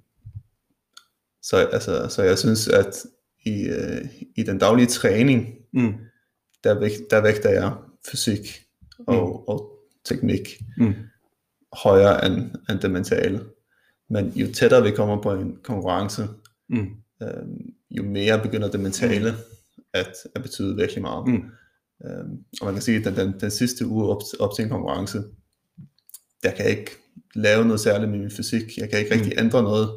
[1.42, 3.06] så, altså, så jeg synes, at
[3.46, 5.94] i, uh, i den daglige træning, mm.
[6.64, 7.74] der, vægt, der vægter jeg
[8.12, 8.62] fysik
[9.08, 9.54] og, mm.
[9.54, 9.70] og
[10.06, 10.94] teknik mm.
[11.74, 13.44] højere end, end det mentale.
[14.10, 16.28] Men jo tættere vi kommer på en konkurrence,
[16.70, 16.88] mm.
[17.24, 19.84] øhm, jo mere begynder det mentale mm.
[19.94, 21.28] at, at betyde virkelig meget.
[21.28, 21.44] Mm.
[22.06, 24.70] Øhm, og man kan sige, at den, den, den sidste uge op, op til en
[24.70, 25.24] konkurrence,
[26.44, 26.92] der kan jeg ikke
[27.36, 28.78] lave noget særligt med min fysik.
[28.78, 29.46] Jeg kan ikke rigtig mm.
[29.46, 29.90] ændre noget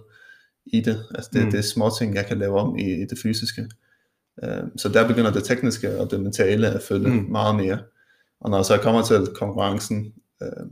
[0.67, 1.07] i det.
[1.15, 1.51] Altså det, mm.
[1.51, 3.69] det er små ting, jeg kan lave om i, i det fysiske.
[4.43, 7.31] Um, så der begynder det tekniske og det mentale at følge mm.
[7.31, 7.79] meget mere.
[8.41, 10.67] Og når jeg så kommer til konkurrencen, uh,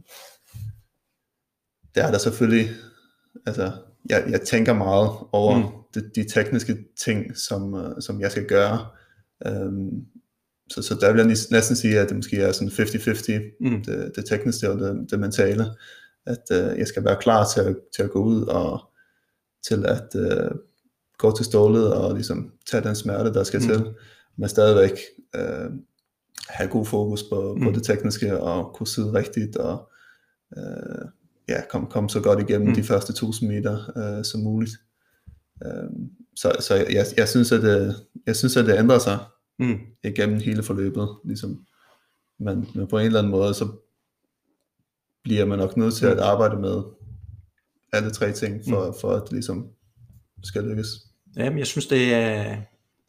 [1.94, 2.68] der er der selvfølgelig,
[3.46, 3.72] altså
[4.10, 5.64] jeg, jeg tænker meget over mm.
[5.94, 8.86] de, de tekniske ting, som, uh, som jeg skal gøre.
[9.50, 10.04] Um,
[10.70, 13.84] så, så der vil jeg næsten sige, at det måske er sådan 50-50, mm.
[13.84, 15.66] det, det tekniske og det, det mentale.
[16.26, 18.80] At uh, jeg skal være klar til at, til at gå ud og
[19.68, 20.58] til at uh,
[21.18, 23.66] gå til stålet og ligesom tage den smerte, der skal mm.
[23.66, 23.94] til,
[24.36, 24.98] men stadigvæk
[25.38, 25.72] uh,
[26.48, 27.64] have god fokus på, mm.
[27.64, 29.90] på det tekniske og kunne sidde rigtigt og
[30.56, 31.08] uh,
[31.48, 32.74] ja, komme kom så godt igennem mm.
[32.74, 34.72] de første 1000 meter uh, som muligt.
[35.64, 39.18] Uh, så så jeg, jeg, synes, at det, jeg synes, at det ændrer sig
[39.58, 39.78] mm.
[40.04, 41.08] igennem hele forløbet.
[41.24, 41.64] Ligesom,
[42.40, 43.68] men, men på en eller anden måde, så
[45.24, 46.22] bliver man nok nødt til at Mm.
[46.22, 46.82] arbejde med
[47.92, 48.94] alle tre ting, for, Mm.
[49.00, 49.66] for at det ligesom
[50.42, 50.86] skal lykkes.
[51.36, 52.56] Jamen, jeg synes, det er,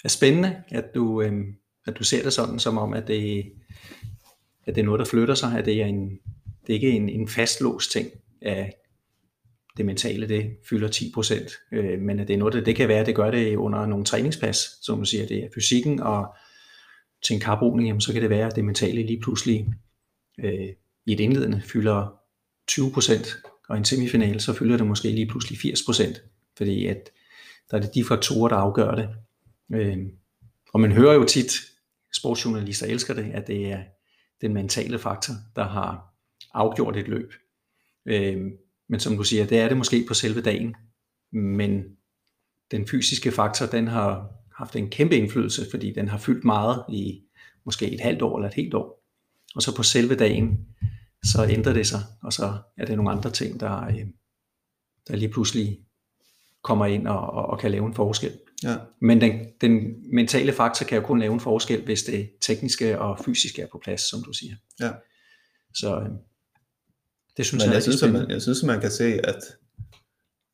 [0.04, 1.56] er spændende, at du, øhm,
[1.88, 3.52] at du ser det sådan, som om, at det,
[4.66, 6.10] at det er noget, der flytter sig, at det er, en,
[6.68, 8.10] det er ikke en, en fastlåst ting,
[8.42, 8.74] af
[9.78, 13.06] det mentale, det fylder 10%, øh, men at det er noget, det, det kan være,
[13.06, 16.36] det gør det under nogle træningspas, som man siger, det er fysikken, og
[17.24, 19.68] til en karbrugning, jamen, så kan det være, at det mentale lige pludselig
[20.40, 20.70] øh,
[21.06, 22.20] i et indledende fylder
[22.72, 26.20] 20%, og i en semifinale, så fylder det måske lige pludselig 80%,
[26.58, 27.10] fordi at
[27.72, 29.10] der er det de faktorer, der afgør det.
[29.74, 29.98] Øh,
[30.74, 31.52] og man hører jo tit,
[32.14, 33.84] sportsjournalister elsker det, at det er
[34.42, 36.14] den mentale faktor, der har
[36.54, 37.34] afgjort et løb.
[38.06, 38.52] Øh,
[38.90, 40.76] men som du siger, det er det måske på selve dagen,
[41.32, 41.84] men
[42.72, 47.22] den fysiske faktor, den har haft en kæmpe indflydelse, fordi den har fyldt meget i
[47.66, 49.04] måske et halvt år eller et helt år.
[49.56, 50.68] Og så på selve dagen,
[51.24, 54.06] så ændrer det sig, og så er det nogle andre ting, der, øh,
[55.08, 55.80] der lige pludselig
[56.62, 58.32] kommer ind og, og, og kan lave en forskel.
[58.64, 63.00] Ja, Men den, den mentale faktor kan jo kun lave en forskel, hvis det tekniske
[63.00, 64.56] og fysiske er på plads, som du siger.
[64.80, 64.92] ja.
[65.74, 66.10] Så øh,
[67.38, 69.58] det synes Men jeg, jeg synes, at man, jeg synes, at man kan se, at,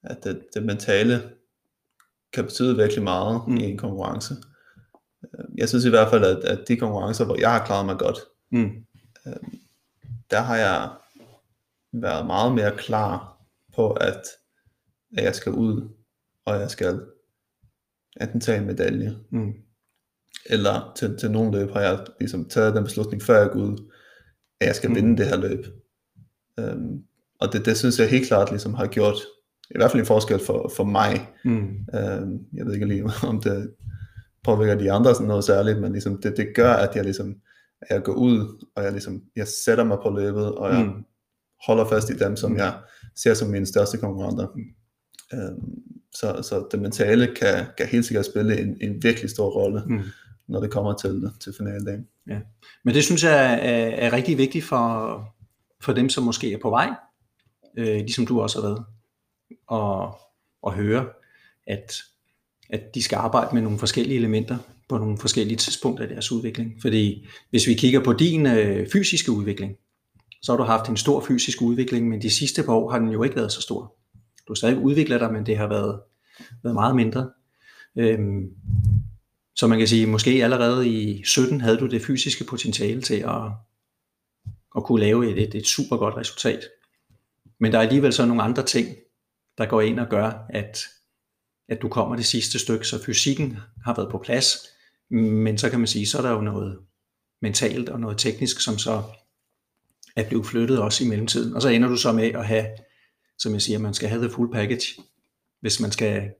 [0.03, 1.31] at det, det mentale
[2.33, 3.57] kan betyde virkelig meget Mm.
[3.57, 4.33] i en konkurrence.
[5.23, 7.97] Øh, Jeg synes i hvert fald, at, at de konkurrencer, hvor jeg har klaret mig
[7.97, 8.17] godt,
[8.53, 8.85] Mm,
[10.31, 10.89] der har jeg
[11.93, 13.37] været meget mere klar
[13.75, 14.21] på, at,
[15.17, 15.89] at jeg skal ud,
[16.45, 17.01] og jeg skal
[18.21, 19.53] enten tage en medalje, mm,
[20.45, 23.91] eller til, til nogle løb har jeg ligesom taget den beslutning, før jeg går ud,
[24.59, 24.95] at jeg skal mm.
[24.95, 25.65] vinde det her løb.
[26.57, 27.03] Um,
[27.41, 29.15] og det, det synes jeg helt klart ligesom har gjort,
[29.69, 31.27] i hvert fald en forskel for, for mig.
[31.45, 31.61] mm,
[31.93, 33.71] Um, jeg ved ikke lige, om det
[34.43, 37.35] påvirker de andre sådan noget særligt, men ligesom det, det gør, at jeg ligesom,
[37.81, 41.03] at jeg går ud, og jeg ligesom, jeg sætter mig på løbet, og jeg mm,
[41.67, 42.57] holder fast i dem, som Mm.
[42.57, 42.73] jeg
[43.15, 44.47] ser som mine største konkurrenter.
[45.33, 45.73] Um,
[46.15, 49.99] så, så det mentale kan, kan helt sikkert spille en, en virkelig stor rolle, mm.
[50.47, 52.07] når det kommer til, til finaldagen.
[52.85, 55.23] Men det synes jeg er, er rigtig vigtigt for,
[55.81, 56.89] for dem, som måske er på vej,
[57.77, 58.85] øh, ligesom du også har været,
[59.67, 60.19] og,
[60.61, 61.05] og høre,
[61.67, 62.03] at,
[62.69, 64.57] at de skal arbejde med nogle forskellige elementer
[64.89, 66.81] på nogle forskellige tidspunkter i deres udvikling.
[66.81, 69.75] Fordi hvis vi kigger på din øh, fysiske udvikling,
[70.41, 73.09] så har du haft en stor fysisk udvikling, men de sidste par år har den
[73.09, 73.95] jo ikke været så stor.
[74.47, 75.99] Du har stadig udviklet dig, men det har været,
[76.63, 77.29] været meget mindre.
[77.95, 78.49] Øhm,
[79.55, 83.51] så man kan sige, måske allerede i 17 havde du det fysiske potentiale til at,
[84.75, 86.69] at kunne lave et, et, et super godt resultat.
[87.59, 88.95] Men der er alligevel så nogle andre ting,
[89.57, 90.79] der går ind og gør, at,
[91.69, 94.57] at du kommer det sidste stykke, så fysikken har været på plads,
[95.09, 96.79] men så kan man sige, så er der jo noget
[97.41, 99.03] mentalt og noget teknisk, som så
[100.15, 101.53] er blevet flyttet også i mellemtiden.
[101.55, 102.65] Og så ender du så med at have,
[103.37, 105.01] som jeg siger, man skal have the full package,
[105.61, 106.31] hvis man skal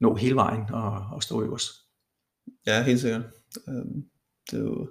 [0.00, 1.70] nå hele vejen og, og stå øverst.
[2.66, 3.22] Ja, helt sikkert.
[3.68, 4.04] Øhm,
[4.50, 4.88] det er jo,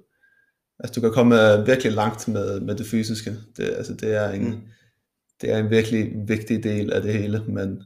[0.83, 3.35] altså, du kan komme øh, virkelig langt med, med det fysiske.
[3.57, 4.49] Det, altså, det, er en, Mm.
[4.49, 4.61] mm.
[5.41, 7.83] det er en virkelig vigtig del af det hele, men,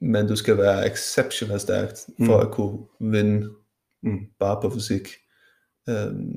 [0.00, 2.46] men du skal være exceptionelt stærkt for Mm.
[2.46, 2.78] at kunne
[3.12, 3.48] vinde
[4.02, 4.18] Mm.
[4.38, 5.08] bare på fysik.
[5.90, 6.34] Um,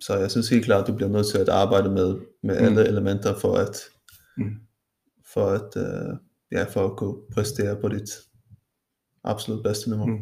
[0.00, 2.66] så jeg synes helt klart, at du bliver nødt til at arbejde med, med Mm.
[2.66, 3.76] alle elementer for at,
[4.36, 4.54] Mm.
[5.32, 6.16] for at, uh,
[6.52, 8.10] ja, for at kunne præstere på dit
[9.24, 10.06] absolut bedste niveau.
[10.06, 10.18] Mm.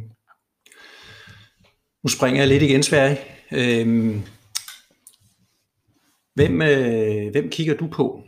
[2.02, 3.18] Nu springer jeg lidt igen, Sverige.
[3.52, 4.22] Øhm,
[6.34, 8.22] hvem, øh, hvem kigger du på?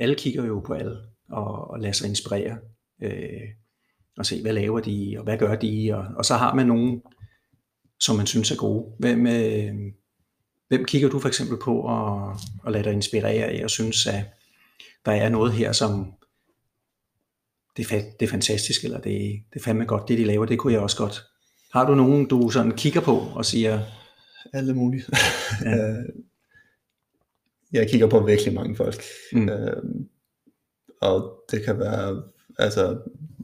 [0.00, 0.96] Alle kigger jo på alle
[1.28, 2.58] og, og lader sig inspirere.
[3.02, 3.40] Øh,
[4.18, 5.90] og se, hvad laver de, og hvad gør de?
[5.94, 7.02] Og, og så har man nogen,
[8.00, 8.96] som man synes er gode.
[8.98, 9.74] Hvem, øh,
[10.68, 14.24] hvem kigger du for eksempel på og, og lader dig inspirere af og synes, at
[15.04, 16.14] der er noget her, som
[17.76, 20.46] det er, fa- det er fantastisk, eller det, det er fandme godt, det de laver,
[20.46, 21.22] det kunne jeg også godt.
[21.72, 23.80] Har du nogen, du sådan kigger på og siger,
[24.52, 25.04] alle mulige.
[25.64, 25.76] Ja.
[25.76, 26.02] ja.
[27.72, 29.02] jeg kigger på virkelig mange folk.
[29.32, 29.48] Mm.
[29.48, 30.08] Øhm,
[31.00, 32.22] og det kan være
[32.58, 32.98] altså,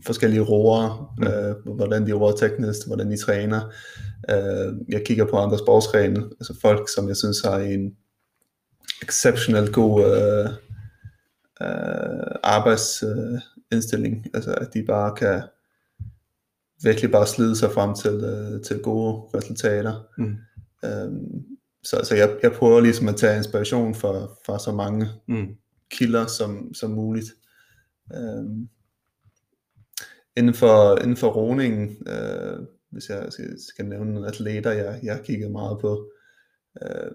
[0.07, 1.26] forskellige roere, Mm.
[1.26, 3.72] øh, hvordan de roer teknisk, hvordan de træner.
[4.30, 7.96] Øh, jeg kigger på andre sportsgrene, altså folk, som jeg synes har en
[9.03, 10.51] exceptionelt god øh,
[11.62, 15.42] øh, arbejdsindstilling, altså at de bare kan
[16.82, 20.07] virkelig bare slide sig frem til, øh, til gode resultater.
[20.18, 20.36] mm,
[20.85, 25.57] Øhm, så så jeg, jeg prøver ligesom at tage inspiration fra, fra så mange mm,
[25.91, 27.26] kilder som, som muligt.
[28.14, 28.68] Øhm,
[30.37, 32.59] inden, for, inden for roningen, øh,
[32.91, 36.11] hvis jeg skal, skal nævne nogle atleter, jeg, jeg har kigget meget på,
[36.83, 37.11] øh,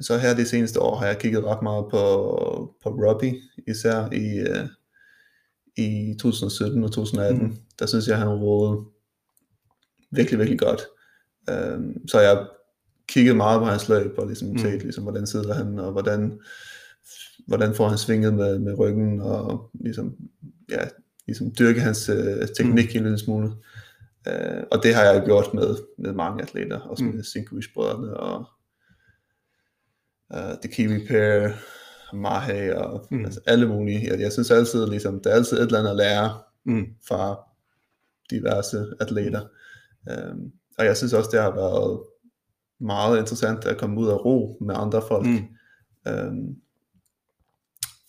[0.00, 2.00] så her de seneste år har jeg kigget ret meget på,
[2.82, 3.34] på Robbie,
[3.66, 4.68] især i, uh,
[5.76, 7.42] i 2017 og 2018.
[7.42, 7.56] Mm.
[7.78, 8.84] Der synes jeg, han roede
[10.10, 10.82] virkelig, virkelig godt.
[11.50, 12.46] Um, så jeg
[13.08, 14.58] kiggede meget på hans løb, og ligesom mm.
[14.58, 16.40] set, ligesom, hvordan sidder han, og hvordan,
[17.46, 20.16] hvordan får han svinget med, med ryggen, og ligesom,
[20.70, 20.84] ja,
[21.26, 22.16] ligesom dyrke hans uh,
[22.56, 22.98] teknik mm.
[22.98, 23.46] en lille smule.
[24.26, 27.10] Uh, og det har jeg gjort med, med mange atleter, også mm.
[27.10, 28.44] med Sinkovic-brødrene, og
[30.34, 31.48] uh, The Kiwi Pair,
[32.12, 33.24] Mahe, og mm.
[33.24, 34.10] altså alle mulige.
[34.10, 36.86] Jeg, jeg synes altid, ligesom, der er altid et eller andet at lære mm.
[37.08, 37.38] fra
[38.30, 39.40] diverse atleter.
[40.06, 42.00] Um, og jeg synes også, det har været
[42.80, 45.26] meget interessant at komme ud og ro med andre folk.
[45.26, 45.42] Mm.
[46.12, 46.56] Um,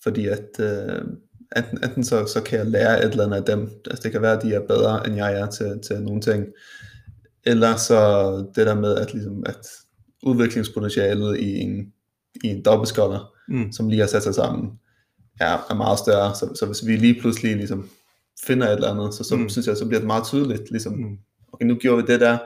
[0.04, 1.08] fordi at uh,
[1.58, 3.70] enten, enten så, så kan jeg lære et eller andet af dem.
[3.86, 6.46] Altså det kan være, at de er bedre, end jeg er til, til nogle ting.
[7.46, 9.68] Eller så det der med, at, ligesom, at
[10.24, 11.94] udviklingspotentialet i en,
[12.44, 13.72] i en dobbeltskolder, mm.
[13.72, 14.72] som lige har sat sig sammen,
[15.40, 16.36] er, er meget større.
[16.36, 17.90] Så, så hvis vi lige pludselig ligesom
[18.44, 19.50] finder et eller andet, så, så mm.
[19.50, 20.72] synes jeg, så bliver det meget tydeligt.
[20.72, 21.18] Ligesom, mm.
[21.54, 22.38] okay, nu gjorde vi det der,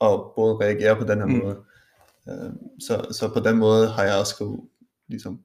[0.00, 1.32] og både reagere på den her mm.
[1.32, 1.56] måde.
[2.26, 4.60] Uh, så, så på den måde har jeg også kunne
[5.08, 5.40] ligesom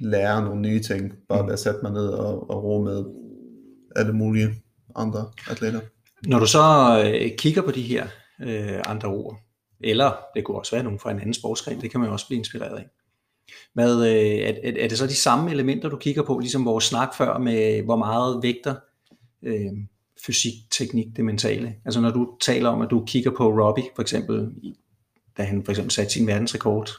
[0.00, 3.04] lære nogle nye ting, bare ved at sætte mig ned og, og ro med
[3.96, 4.48] alle mulige
[4.96, 5.80] andre atleter.
[6.26, 6.62] Når du så
[7.04, 8.06] øh, kigger på de her
[8.42, 9.40] øh, andre ord,
[9.80, 12.26] eller det kunne også være nogen fra en anden sportsgren, det kan man jo også
[12.26, 12.86] blive inspireret af.
[13.74, 17.14] Hvad, øh, er, er det så de samme elementer, du kigger på, ligesom vores snak
[17.14, 18.74] før med, hvor meget vægter
[19.42, 19.72] øh,
[20.26, 21.74] fysik, teknik, det mentale?
[21.84, 24.52] Altså når du taler om, at du kigger på Robbie, for eksempel,
[25.36, 26.90] da han for eksempel satte sin verdensrekord,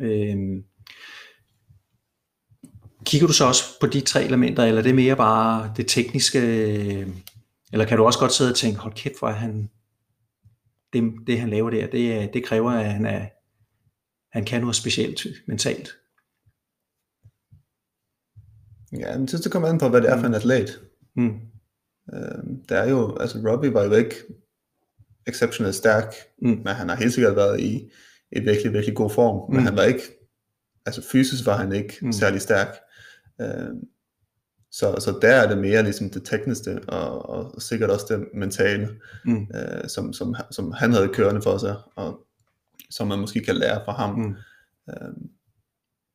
[0.00, 0.62] øh,
[3.04, 6.38] Kigger du så også på de tre elementer, eller er det mere bare det tekniske,
[7.72, 9.70] eller kan du også godt sidde og tænke, hold kæft, hvor er han,
[10.92, 13.26] det, det han laver der, det, det kræver, at han, er,
[14.32, 15.88] han kan noget specielt mentalt?
[18.98, 20.80] Ja, men synes det kommer an på, hvad det er for en atlet.
[21.16, 21.40] Mm.
[22.14, 24.14] Øhm, der er jo, altså Robbie var jo ikke
[25.26, 26.48] exceptionelt stærk, mm.
[26.48, 27.90] men han har helt sikkert været i
[28.32, 29.66] et virkelig, virkelig god form, men mm.
[29.66, 30.02] han var ikke,
[30.86, 32.12] altså fysisk var han ikke mm.
[32.12, 32.76] særlig stærk.
[33.40, 33.70] Øh,
[34.70, 38.88] så, så der er det mere ligesom det tekniske, og, og sikkert også det mentale,
[39.24, 39.46] mm.
[39.54, 42.26] øh, som, som, som han havde kørende for sig, og
[42.90, 44.18] som man måske kan lære fra ham.
[44.18, 44.34] Mm.
[44.88, 45.14] Øh,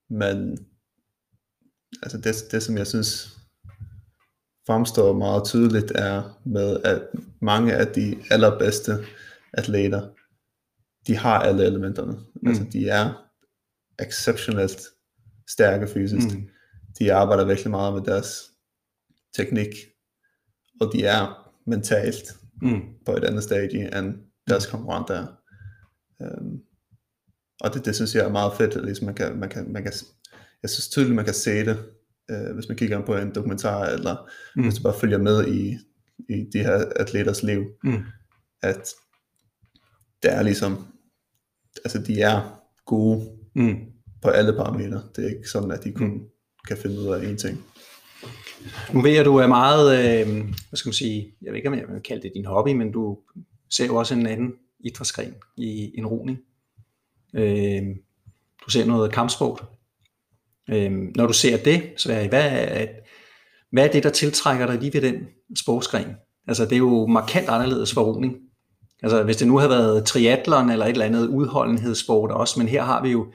[0.09, 0.57] men
[2.03, 3.36] altså det, det, som jeg synes
[4.68, 7.01] fremstår meget tydeligt, er med, at
[7.41, 8.97] mange af de allerbedste
[9.53, 10.07] atleter,
[11.07, 12.13] de har alle elementerne.
[12.13, 12.47] Mm.
[12.47, 13.30] Altså de er
[13.99, 14.82] exceptionelt
[15.47, 16.38] stærke fysisk.
[16.38, 16.49] Mm
[16.99, 18.51] de arbejder virkelig meget med deres
[19.36, 19.68] teknik,
[20.82, 22.82] og de er mentalt mm.
[23.05, 24.13] på et andet stadie end
[24.49, 24.72] deres mm.
[24.72, 25.28] konkurrenter er.
[26.20, 26.61] Um,
[27.59, 29.84] og det, det synes jeg er meget fedt, at ligesom man kan, man kan, man
[29.84, 29.93] kan,
[30.61, 31.86] jeg synes tydeligt, man kan se det,
[32.32, 34.63] uh, hvis man kigger på en dokumentar, eller mm.
[34.63, 35.78] hvis du bare følger med i,
[36.30, 38.03] i de her atleters liv, mm.
[38.61, 38.89] at
[40.23, 40.88] det er ligesom,
[41.86, 43.78] altså de er gode mm.
[44.21, 45.03] på alle parametre.
[45.15, 46.30] Det er ikke sådan, at de kun mm
[46.67, 47.63] kan finde ud af en ting.
[48.93, 50.36] Nu ved jeg, du er meget, øh,
[50.69, 52.91] hvad skal man sige, jeg ved ikke, om jeg vil kalde det din hobby, men
[52.91, 53.17] du
[53.69, 56.39] ser jo også en anden idrætsgren i en roning.
[57.34, 57.84] Øh,
[58.65, 59.63] du ser noget kampsport.
[60.70, 62.88] Øh, når du ser det, så er hvad, er,
[63.72, 65.15] hvad er det, der tiltrækker dig lige ved den
[65.55, 66.15] sportsgren?
[66.47, 68.36] Altså, det er jo markant anderledes for roning.
[69.03, 72.84] Altså, hvis det nu havde været triatlon eller et eller andet udholdenhedssport også, men her
[72.84, 73.28] har vi jo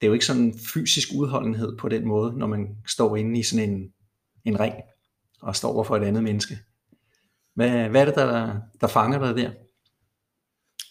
[0.00, 3.42] det er jo ikke sådan fysisk udholdenhed på den måde, når man står inde i
[3.42, 3.92] sådan en,
[4.44, 4.74] en ring
[5.42, 6.58] og står over for et andet menneske.
[7.54, 9.50] Hvad, hvad er det, der, der fanger dig der?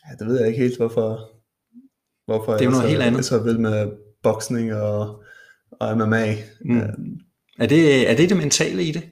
[0.05, 1.31] Ja, det ved jeg ikke helt, hvorfor,
[2.25, 3.25] hvorfor det er jo noget så, helt andet.
[3.25, 3.91] så vil med
[4.23, 5.23] boksning og,
[5.71, 6.35] og MMA.
[6.61, 6.77] Mm.
[6.77, 7.19] Um,
[7.59, 9.09] er, det, er det det mentale i det?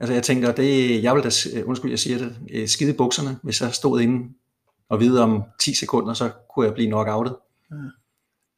[0.00, 1.30] Altså jeg tænker, det, jeg vil da,
[1.64, 4.28] undskyld jeg siger det, øh, skide bukserne, hvis jeg stod inde
[4.88, 7.36] og vide om 10 sekunder, så kunne jeg blive knockoutet.
[7.70, 7.76] Ja.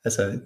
[0.05, 0.39] Altså,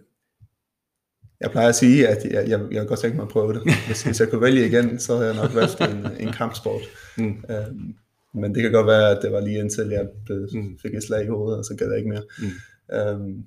[1.41, 3.62] jeg plejer at sige, at jeg, jeg, jeg godt tænke mig at prøve det.
[3.86, 6.80] Hvis, hvis jeg kunne vælge igen, så havde jeg nok valgt en, en kampsport.
[7.18, 7.45] Mm.
[7.49, 7.95] Um,
[8.34, 10.78] men det kan godt være, at det var lige indtil jeg blev, mm.
[10.82, 12.22] fik et slag i hovedet, og så gad jeg ikke mere.
[12.38, 13.22] Mm.
[13.22, 13.45] Um,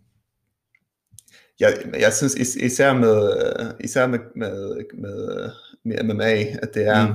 [1.59, 3.31] jeg, jeg synes is, især med,
[3.79, 5.51] især med, med, med,
[5.83, 7.13] med MMA, at det er, mm.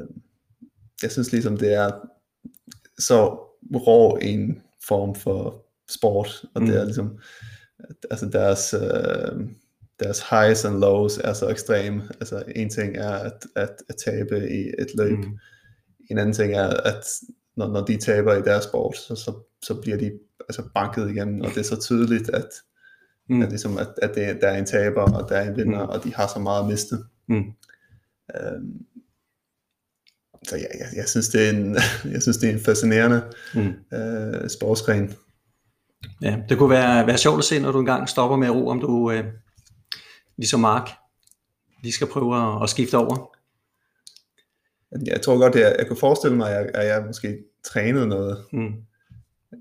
[0.00, 0.22] um,
[1.02, 1.90] jeg synes ligesom det er
[2.98, 3.40] så
[3.74, 6.66] rå en form for sport, og mm.
[6.66, 7.18] det er ligesom,
[8.10, 9.48] altså deres, øh,
[10.00, 12.08] deres highs and lows er så ekstreme.
[12.20, 15.18] Altså en ting er at, at, at tabe i et løb.
[15.18, 15.38] Mm.
[16.10, 17.04] En anden ting er at
[17.56, 21.44] når, når de taber i deres sport, så, så, så bliver de altså banket igen,
[21.44, 22.48] og det er så tydeligt, at,
[23.28, 23.42] mm.
[23.42, 25.90] at, ligesom, at, at det, der er en taber, og der er en vinder, mm.
[25.90, 26.96] og de har så meget at miste.
[27.28, 27.36] Mm.
[28.36, 28.86] Øhm,
[30.48, 31.76] så ja, jeg, jeg, synes, det er en,
[32.14, 33.22] jeg synes, det er en fascinerende
[33.54, 33.96] mm.
[33.98, 35.14] øh, sportsgren.
[36.22, 38.68] Ja, det kunne være, være sjovt at se, når du engang stopper med at ro,
[38.68, 39.24] om du, øh,
[40.36, 40.90] ligesom Mark,
[41.82, 43.34] lige skal prøve at, at skifte over.
[45.06, 48.44] Jeg tror godt, jeg, jeg kunne forestille mig, at jeg, at jeg måske trænede noget.
[48.52, 48.72] Mm.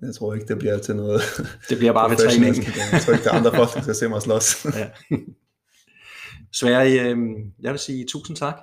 [0.01, 1.21] Jeg tror ikke, det bliver til noget.
[1.69, 2.63] Det bliver bare ved træningen.
[2.91, 4.65] Jeg tror ikke, der er andre folk, der skal se mig slås.
[4.79, 4.89] ja.
[6.53, 7.17] Sverige, øh,
[7.59, 8.57] jeg vil sige tusind tak.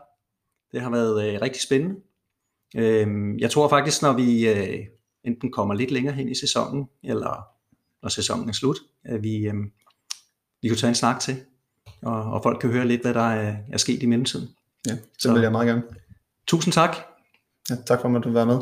[0.72, 1.96] Det har været øh, rigtig spændende.
[2.76, 4.86] Øh, jeg tror faktisk, når vi øh,
[5.24, 7.46] enten kommer lidt længere hen i sæsonen, eller
[8.02, 9.54] når sæsonen er slut, at vi, øh,
[10.62, 11.36] vi kunne tage en snak til,
[12.02, 14.48] og, og folk kan høre lidt, hvad der er, er sket i mellemtiden.
[14.86, 15.82] Ja, det vil jeg meget gerne.
[16.46, 16.96] Tusind tak.
[17.70, 18.58] Ja, tak for, at du var med.